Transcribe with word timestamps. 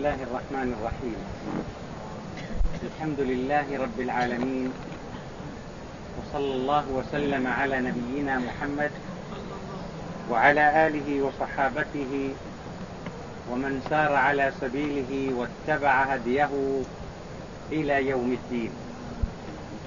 الله 0.00 0.22
الرحمن 0.22 0.68
الرحيم. 0.80 1.18
الحمد 2.82 3.20
لله 3.20 3.66
رب 3.84 4.00
العالمين. 4.00 4.72
وصلى 6.18 6.52
الله 6.54 6.84
وسلم 6.88 7.46
على 7.46 7.80
نبينا 7.80 8.38
محمد 8.38 8.90
وعلى 10.30 10.86
آله 10.86 11.22
وصحابته 11.22 12.32
ومن 13.52 13.86
سار 13.90 14.12
على 14.14 14.52
سبيله 14.60 15.34
واتبع 15.36 16.02
هديه 16.02 16.50
إلى 17.72 18.08
يوم 18.08 18.32
الدين. 18.32 18.70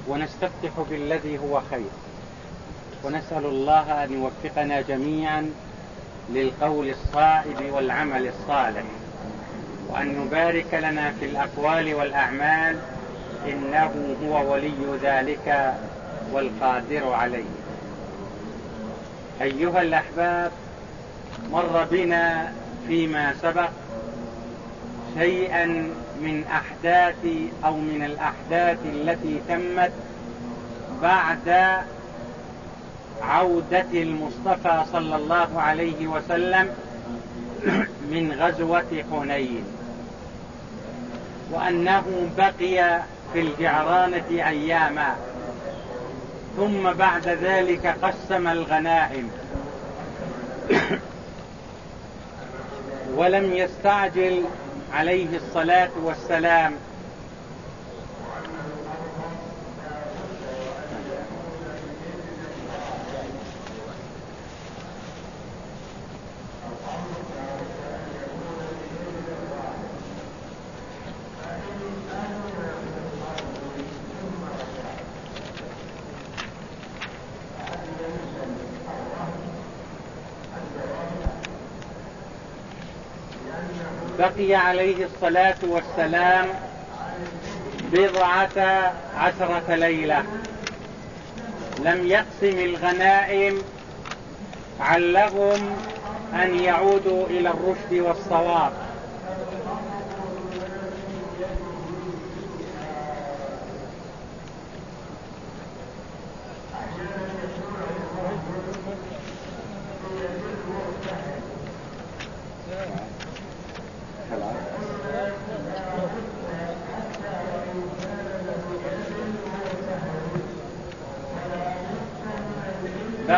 ونستفتح 0.07 0.73
بالذي 0.89 1.37
هو 1.37 1.61
خير. 1.69 1.93
ونسأل 3.03 3.45
الله 3.45 4.03
أن 4.03 4.13
يوفقنا 4.13 4.81
جميعا 4.81 5.49
للقول 6.29 6.89
الصائب 6.89 7.73
والعمل 7.73 8.27
الصالح. 8.27 8.85
وأن 9.93 10.25
يبارك 10.25 10.73
لنا 10.73 11.11
في 11.19 11.25
الأقوال 11.25 11.93
والأعمال 11.93 12.77
إنه 13.47 14.15
هو 14.23 14.53
ولي 14.53 14.97
ذلك 15.03 15.73
والقادر 16.31 17.13
عليه. 17.13 17.53
أيها 19.41 19.81
الأحباب 19.81 20.51
مر 21.51 21.87
بنا 21.91 22.51
فيما 22.87 23.33
سبق 23.41 23.69
شيئا 25.17 25.65
من 26.21 26.43
أحداث 26.51 27.25
أو 27.65 27.77
من 27.77 28.03
الأحداث 28.03 28.77
التي 28.85 29.41
تمت 29.47 29.91
بعد 31.01 31.77
عودة 33.21 33.85
المصطفى 33.93 34.83
صلى 34.91 35.15
الله 35.15 35.61
عليه 35.61 36.07
وسلم 36.07 36.69
من 38.11 38.35
غزوة 38.39 39.03
حنين. 39.11 39.63
وأنه 41.51 42.29
بقي 42.37 43.01
في 43.33 43.39
الجعرانة 43.39 44.25
أياما. 44.31 45.15
ثم 46.57 46.93
بعد 46.93 47.27
ذلك 47.27 47.95
قسم 48.01 48.47
الغنائم. 48.47 49.31
ولم 53.17 53.53
يستعجل 53.53 54.43
عليه 54.93 55.27
الصلاة 55.37 55.89
والسلام 56.03 56.73
بقي 84.23 84.55
عليه 84.55 85.05
الصلاة 85.05 85.55
والسلام 85.63 86.45
بضعة 87.91 88.91
عشرة 89.17 89.75
ليلة. 89.75 90.23
لم 91.79 92.07
يقسم 92.07 92.59
الغنائم 92.59 93.61
علهم 94.79 95.75
أن 96.33 96.59
يعودوا 96.59 97.27
إلى 97.27 97.49
الرشد 97.49 97.93
والصواب. 97.93 98.73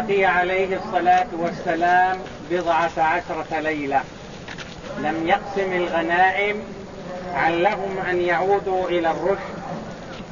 بقي 0.08 0.26
عليه 0.26 0.78
الصلاة 0.78 1.28
والسلام 1.38 2.18
بضعة 2.52 2.92
عشرة 2.98 3.60
ليلة. 3.60 4.02
لم 5.00 5.28
يقسم 5.28 5.74
الغنائم 5.74 6.64
علهم 7.36 7.98
أن 8.10 8.22
يعودوا 8.22 8.90
إلى 8.90 9.12
الرشد 9.12 9.56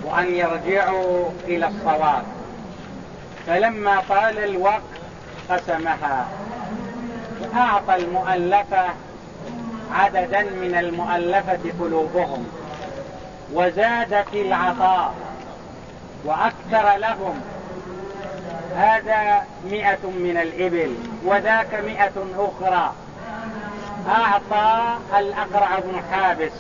وأن 0.04 0.36
يرجعوا 0.36 1.30
إلى 1.48 1.68
الصواب. 1.68 2.24
فلما 3.48 4.02
طال 4.10 4.38
الوقت 4.38 4.82
قسمها 5.50 6.28
وأعطى 7.42 7.96
المؤلفة 7.96 8.86
عددا 9.92 10.42
من 10.42 10.76
المؤلفة 10.76 11.60
قلوبهم 11.80 12.48
وزاد 13.54 14.26
في 14.32 14.42
العطاء 14.42 15.14
وأكثر 16.26 16.98
لهم 16.98 17.42
هذا 18.76 19.44
مئة 19.72 20.08
من 20.08 20.38
الإبل 20.38 20.96
وذاك 21.26 21.74
مئة 21.74 22.26
أخرى. 22.38 22.94
أعطى 24.08 24.98
الأقرع 25.20 25.80
بن 25.80 26.02
حابس 26.12 26.52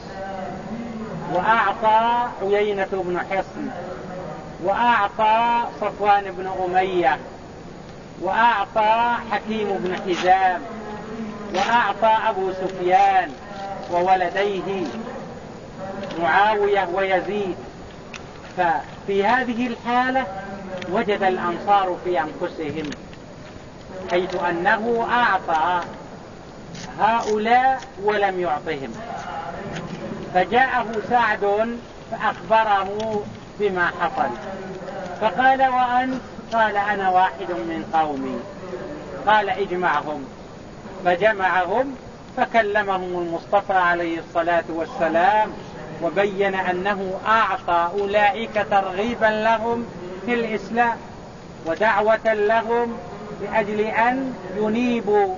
وأعطى 1.33 2.27
عيينة 2.41 2.87
بن 2.91 3.19
حصن 3.19 3.69
وأعطى 4.63 5.63
صفوان 5.81 6.23
بن 6.23 6.49
أمية 6.65 7.17
وأعطى 8.21 9.15
حكيم 9.31 9.67
بن 9.67 9.95
حزام 9.95 10.61
وأعطى 11.55 12.29
أبو 12.29 12.51
سفيان 12.51 13.31
وولديه 13.91 14.85
معاوية 16.21 16.87
ويزيد. 16.93 17.55
ففي 18.57 19.25
هذه 19.25 19.67
الحالة 19.67 20.25
وجد 20.91 21.23
الأنصار 21.23 21.97
في 22.03 22.19
أنفسهم 22.21 22.89
حيث 24.11 24.43
أنه 24.43 25.07
أعطى 25.11 25.81
هؤلاء 26.99 27.79
ولم 28.03 28.39
يعطهم. 28.39 28.93
فجاءه 30.33 30.85
سعد 31.09 31.77
فأخبره 32.11 33.23
بما 33.59 33.91
حصل. 34.01 34.29
فقال 35.21 35.61
وأنت؟ 35.61 36.21
قال 36.53 36.77
أنا 36.77 37.09
واحد 37.09 37.51
من 37.51 37.85
قومي. 37.93 38.39
قال 39.27 39.49
اجمعهم. 39.49 40.25
فجمعهم 41.05 41.95
فكلمهم 42.37 43.19
المصطفى 43.19 43.73
عليه 43.73 44.19
الصلاة 44.19 44.63
والسلام 44.69 45.49
وبين 46.03 46.55
أنه 46.55 47.19
أعطى 47.27 47.99
أولئك 47.99 48.65
ترغيبا 48.71 49.25
لهم 49.25 49.85
في 50.25 50.33
الإسلام 50.33 50.97
ودعوة 51.65 52.33
لهم 52.33 52.97
لأجل 53.41 53.79
أن 53.79 54.33
ينيبوا 54.57 55.35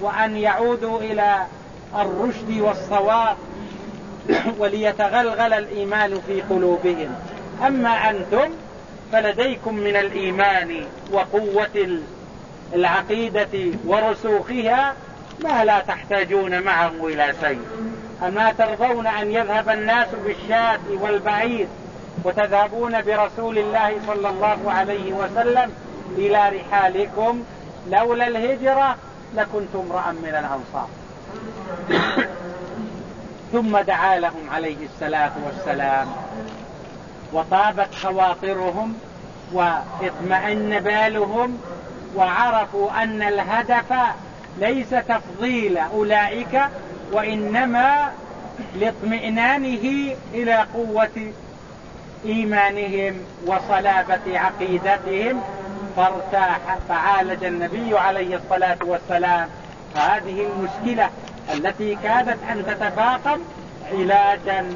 وأن 0.00 0.36
يعودوا 0.36 1.00
إلى 1.00 1.46
الرشد 1.94 2.60
والصواب 2.60 3.36
وليتغلغل 4.60 5.52
الإيمان 5.52 6.20
في 6.26 6.40
قلوبهم. 6.40 7.14
أما 7.66 8.10
أنتم 8.10 8.50
فلديكم 9.12 9.74
من 9.74 9.96
الإيمان 9.96 10.84
وقوة 11.12 12.00
العقيدة 12.74 13.72
ورسوخها 13.86 14.94
ما 15.44 15.64
لا 15.64 15.80
تحتاجون 15.80 16.62
معه 16.62 16.92
إلى 17.02 17.34
شيء. 17.40 17.60
أما 18.22 18.52
ترضون 18.52 19.06
أن 19.06 19.32
يذهب 19.32 19.68
الناس 19.68 20.08
بالشاة 20.24 20.80
والبعير 20.90 21.66
وتذهبون 22.24 23.02
برسول 23.02 23.58
الله 23.58 23.94
صلى 24.06 24.28
الله 24.28 24.58
عليه 24.66 25.12
وسلم 25.12 25.72
إلى 26.16 26.48
رحالكم. 26.48 27.42
لولا 27.90 28.26
الهجرة 28.26 28.96
لكنت 29.34 29.74
امرأ 29.74 30.12
من 30.12 30.28
الأنصار. 30.28 30.88
ثم 33.52 33.78
دعا 33.78 34.18
لهم 34.18 34.50
عليه 34.50 34.76
الصلاة 34.94 35.32
والسلام 35.46 36.08
وطابت 37.32 37.94
خواطرهم 37.94 38.94
وإطمأن 39.52 40.80
بالهم 40.80 41.58
وعرفوا 42.16 43.02
أن 43.02 43.22
الهدف 43.22 43.94
ليس 44.58 44.90
تفضيل 44.90 45.78
أولئك 45.78 46.60
وإنما 47.12 48.12
لاطمئنانه 48.76 50.14
إلى 50.34 50.66
قوة 50.74 51.32
إيمانهم 52.24 53.14
وصلابة 53.46 54.38
عقيدتهم 54.38 55.42
فارتاح 55.96 56.58
فعالج 56.88 57.44
النبي 57.44 57.98
عليه 57.98 58.36
الصلاة 58.36 58.78
والسلام. 58.84 59.48
هذه 59.96 60.46
المشكلة 60.46 61.10
التي 61.54 61.94
كادت 61.94 62.38
أن 62.50 62.66
تتفاقم 62.66 63.40
علاجا 63.92 64.66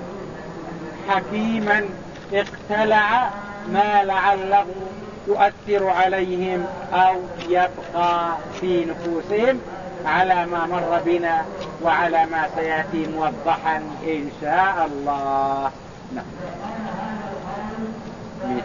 حكيما 1.08 1.84
اقتلع 2.32 3.30
ما 3.72 4.04
لعله 4.04 4.66
يؤثر 5.28 5.88
عليهم 5.90 6.66
أو 6.92 7.20
يبقى 7.48 8.36
في 8.60 8.84
نفوسهم 8.84 9.60
على 10.06 10.46
ما 10.46 10.66
مر 10.66 11.00
بنا 11.06 11.44
وعلى 11.82 12.26
ما 12.26 12.48
سيأتي 12.56 13.06
موضحا 13.16 13.76
إن 14.06 14.30
شاء 14.40 14.88
الله. 14.92 15.70
نعم. 16.14 16.24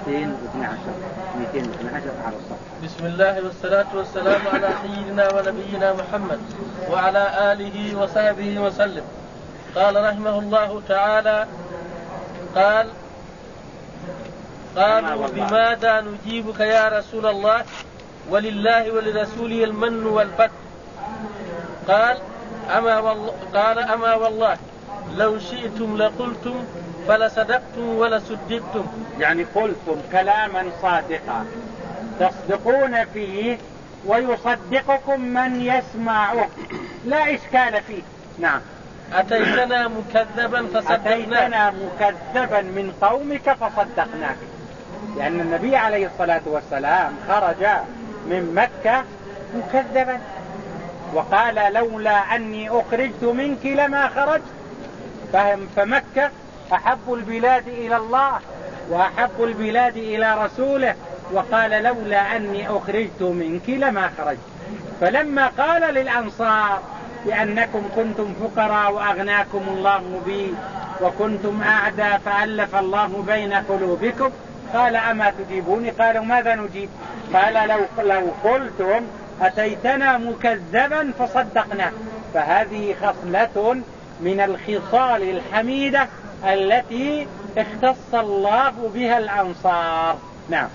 212 0.06 0.78
212 1.54 2.12
على 2.26 2.36
الصفحة. 2.36 2.58
بسم 2.84 3.06
الله 3.06 3.44
والصلاة 3.44 3.86
والسلام 3.96 4.42
على 4.54 4.70
سيدنا 4.82 5.34
ونبينا 5.34 5.94
محمد 5.94 6.40
وعلى 6.92 7.52
آله 7.52 7.96
وصحبه 8.02 8.60
وسلم. 8.60 9.04
قال 9.76 9.96
رحمه 10.04 10.40
الله 10.40 10.82
تعالى 10.88 11.48
قال 12.56 12.88
قالوا 14.76 15.28
بماذا 15.28 16.02
نجيبك 16.02 16.60
يا 16.60 16.90
رسول 16.90 17.26
الله 17.26 17.64
ولله 18.30 18.92
ولرسوله 18.92 19.64
المن 19.64 20.06
والفتح 20.06 20.52
قال 21.88 22.18
أما 22.78 23.00
والله 23.00 23.34
قال 23.54 23.80
أما 23.80 24.16
والله 24.16 24.58
لو 25.16 25.40
شئتم 25.40 25.98
لقلتم 25.98 26.56
فلصدقتم 27.08 27.88
ولصدقتم 27.90 28.86
يعني 29.20 29.44
قلتم 29.44 29.96
كلاما 30.12 30.64
صادقا. 30.82 31.46
تصدقون 32.20 33.06
فيه 33.06 33.58
ويصدقكم 34.06 35.22
من 35.22 35.62
يسمعه. 35.62 36.48
لا 37.06 37.36
إشكال 37.36 37.82
فيه. 37.88 38.02
نعم. 38.40 38.62
أتيتنا 39.14 39.88
مكذبا 39.88 40.68
فصدقناك. 40.68 41.08
أتيتنا 41.08 41.72
مكذبا 41.72 42.62
من 42.62 42.94
قومك 43.02 43.54
فصدقناك. 43.54 44.38
لأن 45.18 45.40
النبي 45.40 45.76
عليه 45.76 46.08
الصلاة 46.08 46.42
والسلام 46.46 47.14
خرج 47.28 47.68
من 48.26 48.56
مكة 48.56 49.04
مكذبا. 49.56 50.20
وقال 51.14 51.74
لولا 51.74 52.36
أني 52.36 52.70
أخرجت 52.70 53.24
منك 53.24 53.66
لما 53.66 54.08
خرجت. 54.08 54.44
فهم 55.34 55.68
فمكة 55.76 56.30
أحب 56.74 57.14
البلاد 57.14 57.68
إلى 57.68 57.98
الله 57.98 58.40
وأحب 58.90 59.44
البلاد 59.44 59.98
إلى 59.98 60.46
رسوله. 60.46 60.96
وقال 61.34 61.72
لولا 61.72 62.36
أني 62.36 62.68
أخرجت 62.70 63.22
منك 63.22 63.70
لما 63.70 64.10
خرجت. 64.18 64.40
فلما 65.02 65.48
قال 65.48 65.94
للأنصار 65.94 66.80
بأنكم 67.26 67.84
كنتم 67.96 68.34
فقراء 68.34 68.94
وأغناكم 68.94 69.62
الله 69.68 70.22
بي 70.26 70.54
وكنتم 71.02 71.62
أعدى 71.62 72.20
فألف 72.26 72.76
الله 72.76 73.24
بين 73.28 73.54
قلوبكم. 73.54 74.30
قال 74.74 74.96
أما 74.96 75.34
تجيبوني؟ 75.40 75.90
قالوا 75.90 76.26
ماذا 76.26 76.56
نجيب؟ 76.56 76.90
قال 77.34 77.70
لو, 77.70 78.04
لو 78.04 78.32
قلتم 78.44 79.02
أتيتنا 79.42 80.18
مكذبا 80.18 81.12
فصدقنا 81.20 81.92
فهذه 82.34 82.96
خصلة 83.02 83.82
من 84.22 84.40
الخصال 84.40 85.24
الحميدة 85.24 86.08
التي 86.46 87.28
اختص 87.58 88.14
الله 88.14 88.92
بها 88.94 89.18
الأنصار. 89.18 90.18
نعم. 90.50 90.68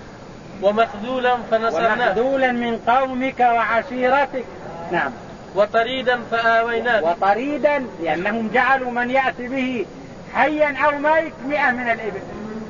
ومخذولا 0.61 1.37
فنصرناه. 1.51 1.93
ومخذولا 1.93 2.51
من 2.51 2.77
قومك 2.77 3.39
وعشيرتك. 3.39 4.45
نعم. 4.91 5.11
وطريدا 5.55 6.19
فآويناه. 6.31 7.03
وطريدا 7.03 7.85
لأنهم 8.03 8.49
جعلوا 8.53 8.91
من 8.91 9.09
يأتي 9.09 9.47
به 9.47 9.85
حيا 10.33 10.77
أو 10.85 10.97
ميت 10.97 11.33
مئة 11.47 11.71
من 11.71 11.89
الإبل. 11.91 12.21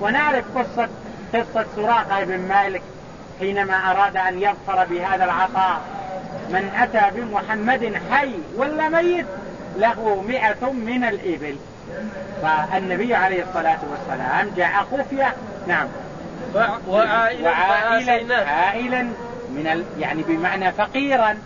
ونعرف 0.01 0.57
قصة 0.57 0.89
قصة 1.33 1.65
سراقة 1.75 2.23
بن 2.23 2.39
مالك 2.39 2.81
حينما 3.39 3.91
أراد 3.91 4.17
أن 4.17 4.41
يظفر 4.41 4.85
بهذا 4.85 5.25
العطاء. 5.25 5.81
من 6.49 6.71
أتى 6.79 7.19
بمحمد 7.19 8.01
حي 8.11 8.33
ولا 8.55 8.89
ميت 8.89 9.25
له 9.77 10.23
مئة 10.27 10.71
من 10.71 11.03
الإبل. 11.03 11.55
فالنبي 12.41 13.15
عليه 13.15 13.43
الصلاة 13.43 13.79
والسلام 13.91 14.51
جاء 14.57 14.87
خفية. 14.91 15.33
نعم. 15.67 15.87
وعائلا 16.87 17.49
وعائلا 17.49 18.49
عائلا 18.49 19.01
من 19.49 19.67
ال... 19.67 19.83
يعني 19.99 20.23
بمعنى 20.23 20.71
فقيرا. 20.71 21.37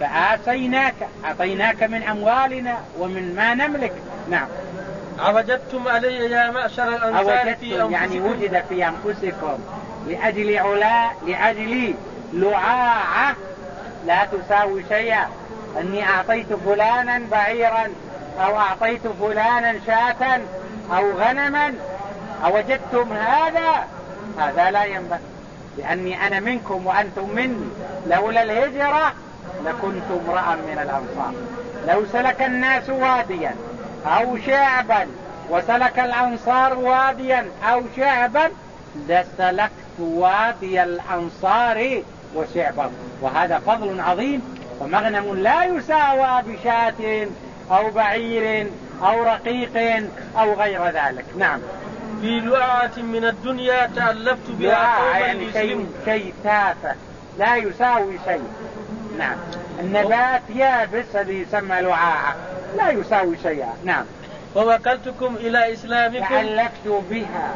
فآتيناك 0.00 0.94
أعطيناك 1.24 1.82
من 1.82 2.02
أموالنا 2.02 2.76
ومن 2.98 3.34
ما 3.36 3.54
نملك. 3.54 3.92
نعم. 4.30 4.46
أوجدتم 5.18 5.88
علي 5.88 6.30
يا 6.30 6.50
معشر 6.50 6.88
الأنصار 6.88 7.54
في 7.54 7.74
أنفسكم 7.74 7.92
يعني 7.92 8.20
وجد 8.20 8.64
في 8.68 8.86
أنفسكم 8.88 9.58
لأجل 10.08 10.58
علاء 10.58 11.16
لأجل 11.26 11.94
لعاعة. 12.32 13.36
لا 14.06 14.24
تساوي 14.24 14.84
شيئا. 14.88 15.28
أني 15.80 16.04
أعطيت 16.08 16.46
فلانا 16.52 17.22
بعيرا. 17.30 17.88
أو 18.38 18.58
أعطيت 18.58 19.00
فلانا 19.20 19.74
شاة 19.86 20.40
أو 20.92 21.12
غنما 21.12 21.74
أوجدتم 22.44 23.12
هذا؟ 23.12 23.84
هذا 24.38 24.70
لا 24.70 24.84
ينبغي. 24.84 25.20
لأني 25.78 26.26
أنا 26.26 26.40
منكم 26.40 26.86
وأنتم 26.86 27.30
مني. 27.34 27.68
لولا 28.06 28.42
الهجرة 28.42 29.12
لكنت 29.64 30.10
امرأ 30.10 30.54
من 30.54 30.78
الأنصار. 30.82 31.32
لو 31.88 32.06
سلك 32.12 32.42
الناس 32.42 32.88
واديا 32.88 33.54
أو 34.06 34.38
شعبا 34.46 35.06
وسلك 35.50 35.98
الأنصار 35.98 36.78
واديا 36.78 37.46
أو 37.64 37.82
شعبا 37.96 38.50
لسلكت 39.08 39.70
وادي 39.98 40.82
الأنصار 40.82 42.02
وشعبا. 42.34 42.90
وهذا 43.20 43.58
فضل 43.58 44.00
عظيم. 44.00 44.56
ومغنم 44.80 45.34
لا 45.34 45.64
يساوى 45.64 46.42
بشاة. 46.42 47.26
أو 47.70 47.90
بعير 47.90 48.66
أو 49.02 49.22
رقيق 49.22 50.02
أو 50.38 50.54
غير 50.54 50.86
ذلك. 50.86 51.24
نعم. 51.38 51.60
في 52.20 52.40
لعاة 52.40 52.98
من 52.98 53.24
الدنيا 53.24 53.86
تألفت 53.96 54.50
بها 54.50 54.96
قوما 54.96 55.18
يعني 55.18 55.52
شيء, 55.52 55.86
شيء 56.04 56.34
تافه 56.44 56.94
لا 57.38 57.56
يساوي 57.56 58.18
شيء. 58.24 58.48
نعم. 59.18 59.36
النبات 59.80 60.42
يابس 60.54 61.04
الذي 61.14 61.40
يسمى 61.40 61.80
لعاعة. 61.80 62.36
لا 62.76 62.90
يساوي 62.90 63.36
شيئا. 63.42 63.74
نعم. 63.84 64.04
ووكلتكم 64.54 65.36
إلى 65.36 65.72
إسلامكم. 65.72 66.26
تألفت 66.26 67.02
بها. 67.10 67.54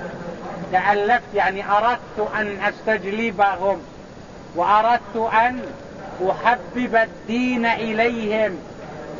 تألفت 0.73 1.35
يعني 1.35 1.71
أردت 1.71 2.31
أن 2.37 2.59
أستجلبهم. 2.63 3.83
وأردت 4.55 5.17
أن 5.17 5.63
أحبب 6.31 6.95
الدين 6.97 7.67
إليهم. 7.67 8.59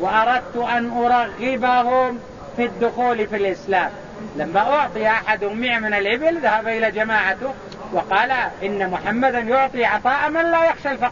وأردت 0.01 0.55
أن 0.55 0.91
أرغبهم 0.91 2.19
في 2.55 2.65
الدخول 2.65 3.27
في 3.27 3.35
الإسلام. 3.35 3.89
لما 4.35 4.59
أعطي 4.59 5.07
أحد 5.07 5.43
مئة 5.43 5.79
من 5.79 5.93
الإبل 5.93 6.39
ذهب 6.41 6.67
إلى 6.67 6.91
جماعته 6.91 7.53
وقال 7.93 8.31
إن 8.63 8.89
محمدا 8.89 9.39
يعطي 9.39 9.85
عطاء 9.85 10.29
من 10.29 10.51
لا 10.51 10.65
يخشى 10.65 10.91
الفقر. 10.91 11.11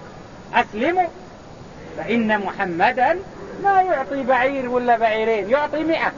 أسلموا. 0.53 1.07
فإن 1.97 2.39
محمدا 2.39 3.19
لا 3.63 3.81
يعطي 3.81 4.23
بعير 4.23 4.69
ولا 4.69 4.97
بعيرين 4.97 5.49
يعطي 5.49 5.83
مئة. 5.83 6.11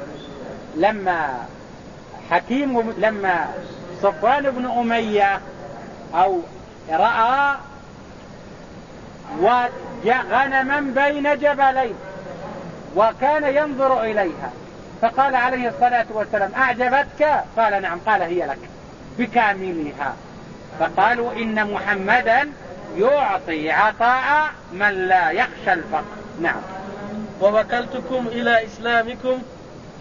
لما 0.76 1.46
حكيم 2.32 2.94
لما 2.98 3.48
صفوان 4.02 4.52
بن 4.52 4.66
أمية 4.66 5.40
أو 6.16 6.40
رأى 6.90 7.56
غنما 10.06 10.80
بين 10.80 11.24
جبلين 11.24 11.96
وكان 12.96 13.56
ينظر 13.56 14.04
إليها. 14.04 14.52
فقال 15.02 15.36
عليه 15.36 15.70
الصلاة 15.70 16.06
والسلام 16.10 16.52
أعجبتك؟ 16.56 17.44
قال 17.58 17.82
نعم 17.82 18.00
قال 18.06 18.22
هي 18.22 18.46
لك. 18.46 18.60
بكاملها. 19.20 20.16
فقالوا 20.80 21.34
إن 21.34 21.72
محمدا 21.74 22.50
يعطي 22.98 23.72
عطاء 23.72 24.50
من 24.74 24.90
لا 24.90 25.32
يخشى 25.32 25.74
الفقر. 25.74 26.04
نعم. 26.42 26.62
ووكلتكم 27.42 28.28
إلى 28.28 28.66
إسلامكم. 28.66 29.42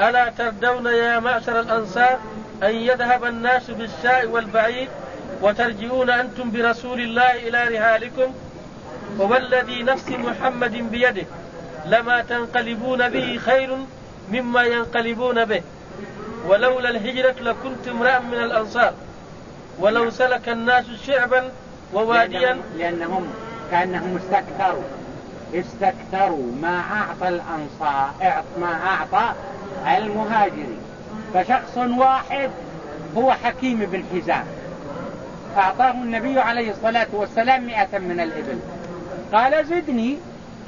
ألا 0.01 0.33
تردون 0.39 0.87
يا 0.87 1.19
معشر 1.19 1.61
الأنصار 1.61 2.19
أن 2.63 2.75
يذهب 2.75 3.25
الناس 3.25 3.71
بالشاء 3.71 4.27
والبعير 4.27 4.89
وترجعون 5.43 6.11
أنتم 6.11 6.51
برسول 6.51 7.01
الله 7.01 7.35
إلى 7.35 7.69
رهالكم؟ 7.69 8.35
ووالذي 9.19 9.83
نفس 9.83 10.09
محمد 10.09 10.73
بيده. 10.73 11.27
لما 11.87 12.23
تنقلبون 12.23 13.09
به 13.09 13.39
خير 13.39 13.77
مما 14.33 14.63
ينقلبون 14.63 15.45
به. 15.45 15.63
ولولا 16.47 16.91
الهجرة 16.91 17.35
لكنت 17.41 17.89
امرأ 17.89 18.19
من 18.19 18.35
الأنصار. 18.35 18.93
ولو 19.79 20.11
سلك 20.11 20.49
الناس 20.49 20.85
شعبا 21.07 21.51
وواديا. 21.95 22.59
لأنهم, 22.79 23.27
كأنهم 23.71 24.17
استكثروا. 24.17 24.83
استكثروا 25.55 26.53
ما 26.63 26.81
أعطى 26.93 27.29
الأنصار 27.29 28.11
ما 28.61 28.81
أعطى 28.87 29.33
المهاجرين. 29.97 30.79
فشخص 31.35 31.77
واحد 31.77 32.51
هو 33.17 33.33
حكيم 33.33 33.79
بن 33.79 34.05
حزام 34.13 34.45
أعطاه 35.57 35.91
النبي 35.91 36.41
عليه 36.41 36.71
الصلاة 36.71 37.07
والسلام 37.13 37.67
مئة 37.67 37.99
من 37.99 38.21
الإبل. 38.21 38.59
قال 39.33 39.67
زدني 39.67 40.19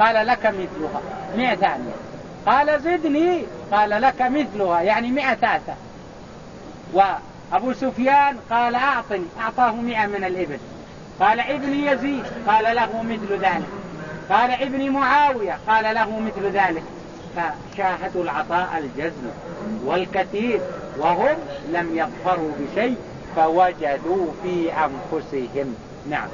قال 0.01 0.27
لك 0.27 0.47
مثلها. 0.47 1.01
مئة 1.37 1.55
ثانية. 1.55 1.93
قال 2.47 2.81
زدني 2.83 3.43
قال 3.73 3.91
لك 3.91 4.23
مثلها. 4.23 4.81
يعني 4.81 5.11
مئة 5.11 5.35
ثالثة. 5.35 5.75
وأبو 6.93 7.73
سفيان 7.73 8.37
قال 8.51 8.75
أعطني. 8.75 9.27
أعطاه 9.41 9.73
مئة 9.73 10.07
من 10.07 10.25
الإبل. 10.25 10.59
قال 11.21 11.41
ابن 11.41 11.75
يزيد 11.75 12.25
قال 12.49 12.77
له 12.77 13.03
مثل 13.03 13.33
ذلك. 13.33 13.69
قال 14.31 14.51
ابن 14.51 14.91
معاوية 14.91 15.59
قال 15.69 15.95
له 15.95 16.21
مثل 16.21 16.47
ذلك. 16.47 16.83
فشاهدوا 17.37 18.23
العطاء 18.23 18.69
الجزم 18.79 19.31
والكثير 19.85 20.61
وهم 20.99 21.37
لم 21.69 21.97
يظفروا 21.97 22.53
بشيء 22.59 22.97
فوجدوا 23.37 24.27
في 24.43 24.73
أنفسهم. 24.73 25.77
نعم. 26.11 26.29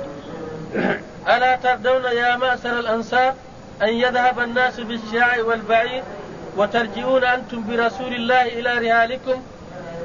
ألا 1.28 1.56
ترضون 1.56 2.04
يا 2.04 2.36
مأسر 2.36 2.78
الأنصار؟ 2.78 3.34
أن 3.82 3.88
يذهب 3.88 4.40
الناس 4.40 4.80
بالشاع 4.80 5.42
والبعير 5.42 6.02
وترجعون 6.56 7.24
أنتم 7.24 7.64
برسول 7.68 8.14
الله 8.14 8.42
إلى 8.42 8.78
رهالكم 8.78 9.42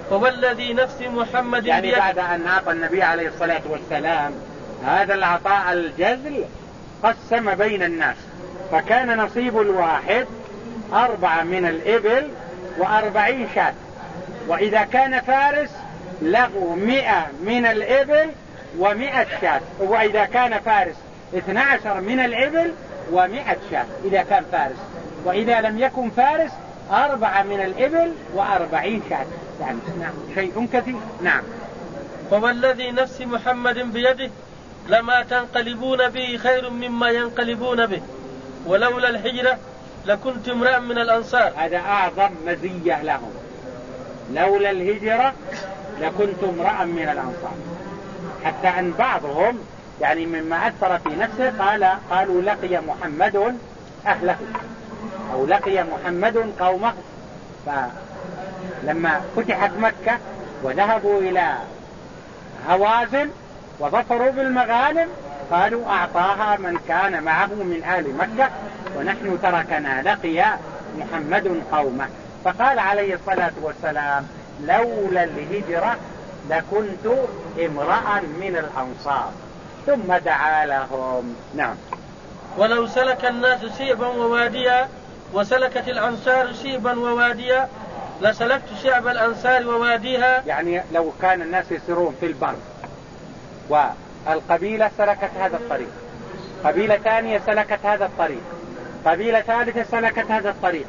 فوالذي 0.10 0.74
نفس 0.74 1.02
محمد 1.02 1.66
يعني 1.66 1.92
بعد 1.92 2.20
أن 2.20 2.48
أعطى 2.48 2.72
النبي 2.72 3.04
عليه 3.04 3.28
الصلاة 3.28 3.62
والسلام 3.70 4.34
هذا 4.86 5.14
العطاء 5.14 5.74
الجزل 5.74 6.46
قسم 7.04 7.56
بين 7.56 7.84
الناس. 7.84 8.16
فكان 8.72 9.18
نصيب 9.18 9.62
الواحد 9.62 10.26
أربعة 10.94 11.44
من 11.44 11.66
الإبل 11.66 12.28
وأربعين 12.78 13.48
شاة. 13.56 13.74
وإذا 14.48 14.84
كان 14.84 15.22
فارس 15.22 15.70
له 16.22 16.76
مئة 16.76 17.28
من 17.44 17.66
الإبل 17.66 18.32
ومئة 18.80 19.28
شاة. 19.42 19.62
وإذا 19.80 20.26
كان 20.26 20.60
فارس 20.60 20.96
اثنى 21.38 21.60
عشر 21.60 22.02
من 22.02 22.20
الإبل 22.20 22.72
ومئة 23.12 23.58
شاة 23.72 23.86
إذا 24.06 24.24
كان 24.24 24.44
فارس. 24.52 24.78
وإذا 25.26 25.62
لم 25.62 25.80
يكن 25.80 26.10
فارس 26.10 26.52
أربعة 26.92 27.44
من 27.44 27.62
الإبل 27.62 28.12
وأربعين 28.34 29.02
شاة. 29.10 29.26
يعني 29.62 29.78
نعم 30.00 30.14
شيء 30.36 30.68
كثير. 30.74 30.96
نعم. 31.22 31.44
فوالذي 32.32 32.92
نفس 32.92 33.22
محمد 33.22 33.80
بيده؟ 33.80 34.30
لما 34.88 35.24
تنقلبون 35.24 36.10
به 36.10 36.38
خير 36.38 36.70
مما 36.70 37.10
ينقلبون 37.10 37.86
به. 37.86 38.02
ولولا 38.66 39.10
الهجرة 39.10 39.58
لكنت 40.06 40.50
امرأ 40.50 40.80
من 40.80 40.98
الأنصار. 40.98 41.54
هذا 41.58 41.78
أعظم 41.78 42.30
مزية 42.48 43.04
لهم. 43.04 43.32
لولا 44.34 44.72
الهجرة 44.72 45.34
لكنت 46.02 46.44
امرأ 46.44 46.86
من 46.86 47.04
الأنصار. 47.04 47.56
حتى 48.44 48.68
أن 48.68 48.94
بعضهم 49.00 49.60
يعني 50.02 50.26
مما 50.26 50.68
أثر 50.68 51.00
في 51.00 51.10
نفسه 51.16 51.66
قال 51.66 51.84
قالوا 52.10 52.42
لقي 52.42 52.82
محمد 52.82 53.58
أهله 54.08 54.38
أو 55.34 55.46
لقي 55.46 55.84
محمد 55.84 56.54
قومه. 56.60 56.94
فلما 57.66 59.22
فتحت 59.36 59.72
مكة 59.80 60.18
وذهبوا 60.64 61.22
إلى 61.22 61.58
هوازن 62.70 63.30
وظفروا 63.80 64.32
بالمغانم 64.32 65.08
قالوا 65.52 65.88
أعطاها 65.88 66.58
من 66.58 66.80
كان 66.88 67.24
معه 67.24 67.46
من 67.46 67.84
آل 67.98 68.18
مكة 68.18 68.50
ونحن 68.98 69.40
تركنا 69.42 70.02
لقي 70.02 70.46
محمد 70.98 71.62
قومه. 71.72 72.08
فقال 72.46 72.80
عليه 72.80 73.16
الصلاة 73.16 73.52
والسلام 73.62 74.28
لولا 74.62 75.24
الهجرة 75.24 75.98
لكنت 76.50 77.06
امرأ 77.66 78.22
من 78.22 78.56
الأنصار. 78.58 79.32
ثم 79.86 80.16
دعا 80.16 80.66
لهم. 80.66 81.36
نعم. 81.56 81.76
ولو 82.58 82.88
سلك 82.88 83.26
الناس 83.26 83.60
شيبا 83.78 84.08
وواديا 84.08 84.90
وسلكت 85.34 85.88
الأنصار 85.88 86.54
شيبا 86.54 87.00
وواديا 87.00 87.70
لسلكت 88.22 88.64
شعب 88.84 89.08
الأنصار 89.08 89.68
وواديها. 89.68 90.44
يعني 90.48 90.84
لو 90.94 91.12
كان 91.22 91.42
الناس 91.42 91.72
يسيرون 91.72 92.16
في 92.20 92.26
البر 92.26 92.56
والقبيلة 93.70 94.92
سلكت 94.98 95.32
هذا 95.40 95.58
الطريق. 95.58 95.90
قبيلة 96.64 96.98
ثانية 96.98 97.42
سلكت 97.46 97.86
هذا 97.86 98.06
الطريق. 98.06 98.44
قبيلة 99.06 99.42
ثالثة 99.42 99.84
سلكت 99.84 100.32
هذا 100.32 100.50
الطريق. 100.50 100.86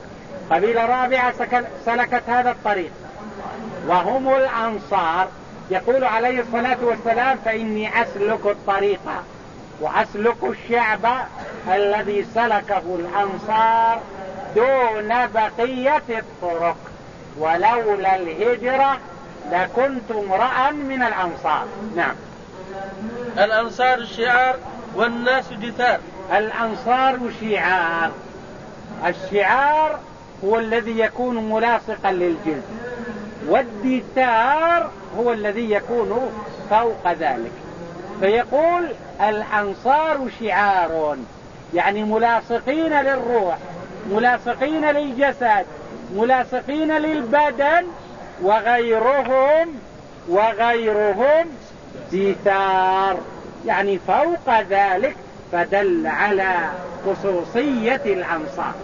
قبيلة 0.51 0.87
رابعة 0.87 1.35
سلكت 1.87 2.23
هذا 2.29 2.51
الطريق. 2.51 2.91
وهم 3.89 4.35
الأنصار. 4.35 5.29
يقول 5.71 6.05
عليه 6.05 6.41
الصلاة 6.41 6.77
والسلام 6.83 7.39
فإني 7.45 8.03
أسلك 8.03 8.47
الطريق 8.47 9.01
وأسلك 9.81 10.37
الشعب 10.43 11.27
الذي 11.69 12.27
سلكه 12.35 12.83
الأنصار 12.99 14.01
دون 14.57 15.27
بقية 15.27 16.03
الطرق. 16.09 16.77
ولولا 17.39 18.17
الهجرة 18.17 18.99
لكنت 19.53 20.11
امرأ 20.11 20.71
من 20.71 21.03
الأنصار. 21.03 21.67
نعم. 21.97 22.15
الأنصار 23.39 24.05
شعار 24.05 24.57
والناس 24.95 25.45
دثار 25.53 25.99
الأنصار 26.37 27.19
شعار. 27.41 28.11
الشعار 29.07 29.99
هو 30.45 30.59
الذي 30.59 30.99
يكون 30.99 31.51
ملاصقا 31.51 32.13
للجلد. 32.13 32.63
والدثار 33.47 34.91
هو 35.19 35.33
الذي 35.33 35.71
يكون 35.71 36.33
فوق 36.71 37.13
ذلك. 37.13 37.53
فيقول 38.21 38.89
الأنصار 39.21 40.29
شعار 40.41 41.17
يعني 41.75 42.05
ملاصقين 42.05 43.01
للروح 43.03 43.59
ملاصقين 44.11 44.85
للجسد 44.91 45.67
ملاصقين 46.15 46.97
للبدن 46.99 47.87
وغيرهم 48.43 49.75
وغيرهم 50.29 51.47
دثار 52.13 53.19
يعني 53.67 53.99
فوق 53.99 54.61
ذلك 54.71 55.17
فدل 55.53 56.07
على 56.07 56.55
خصوصية 57.07 58.03
الأنصار. 58.07 58.75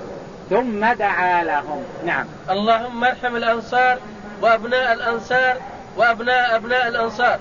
ثم 0.50 0.86
دعا 0.92 1.44
لهم. 1.44 1.84
نعم. 2.06 2.24
اللهم 2.50 3.04
ارحم 3.04 3.36
الأنصار 3.36 3.98
وأبناء 4.42 4.92
الأنصار 4.92 5.56
وأبناء 6.00 6.56
أبناء 6.56 6.88
الأنصار. 6.88 7.38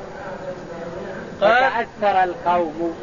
قال 1.42 1.60
تأثر 1.60 2.24
القوم 2.24 2.96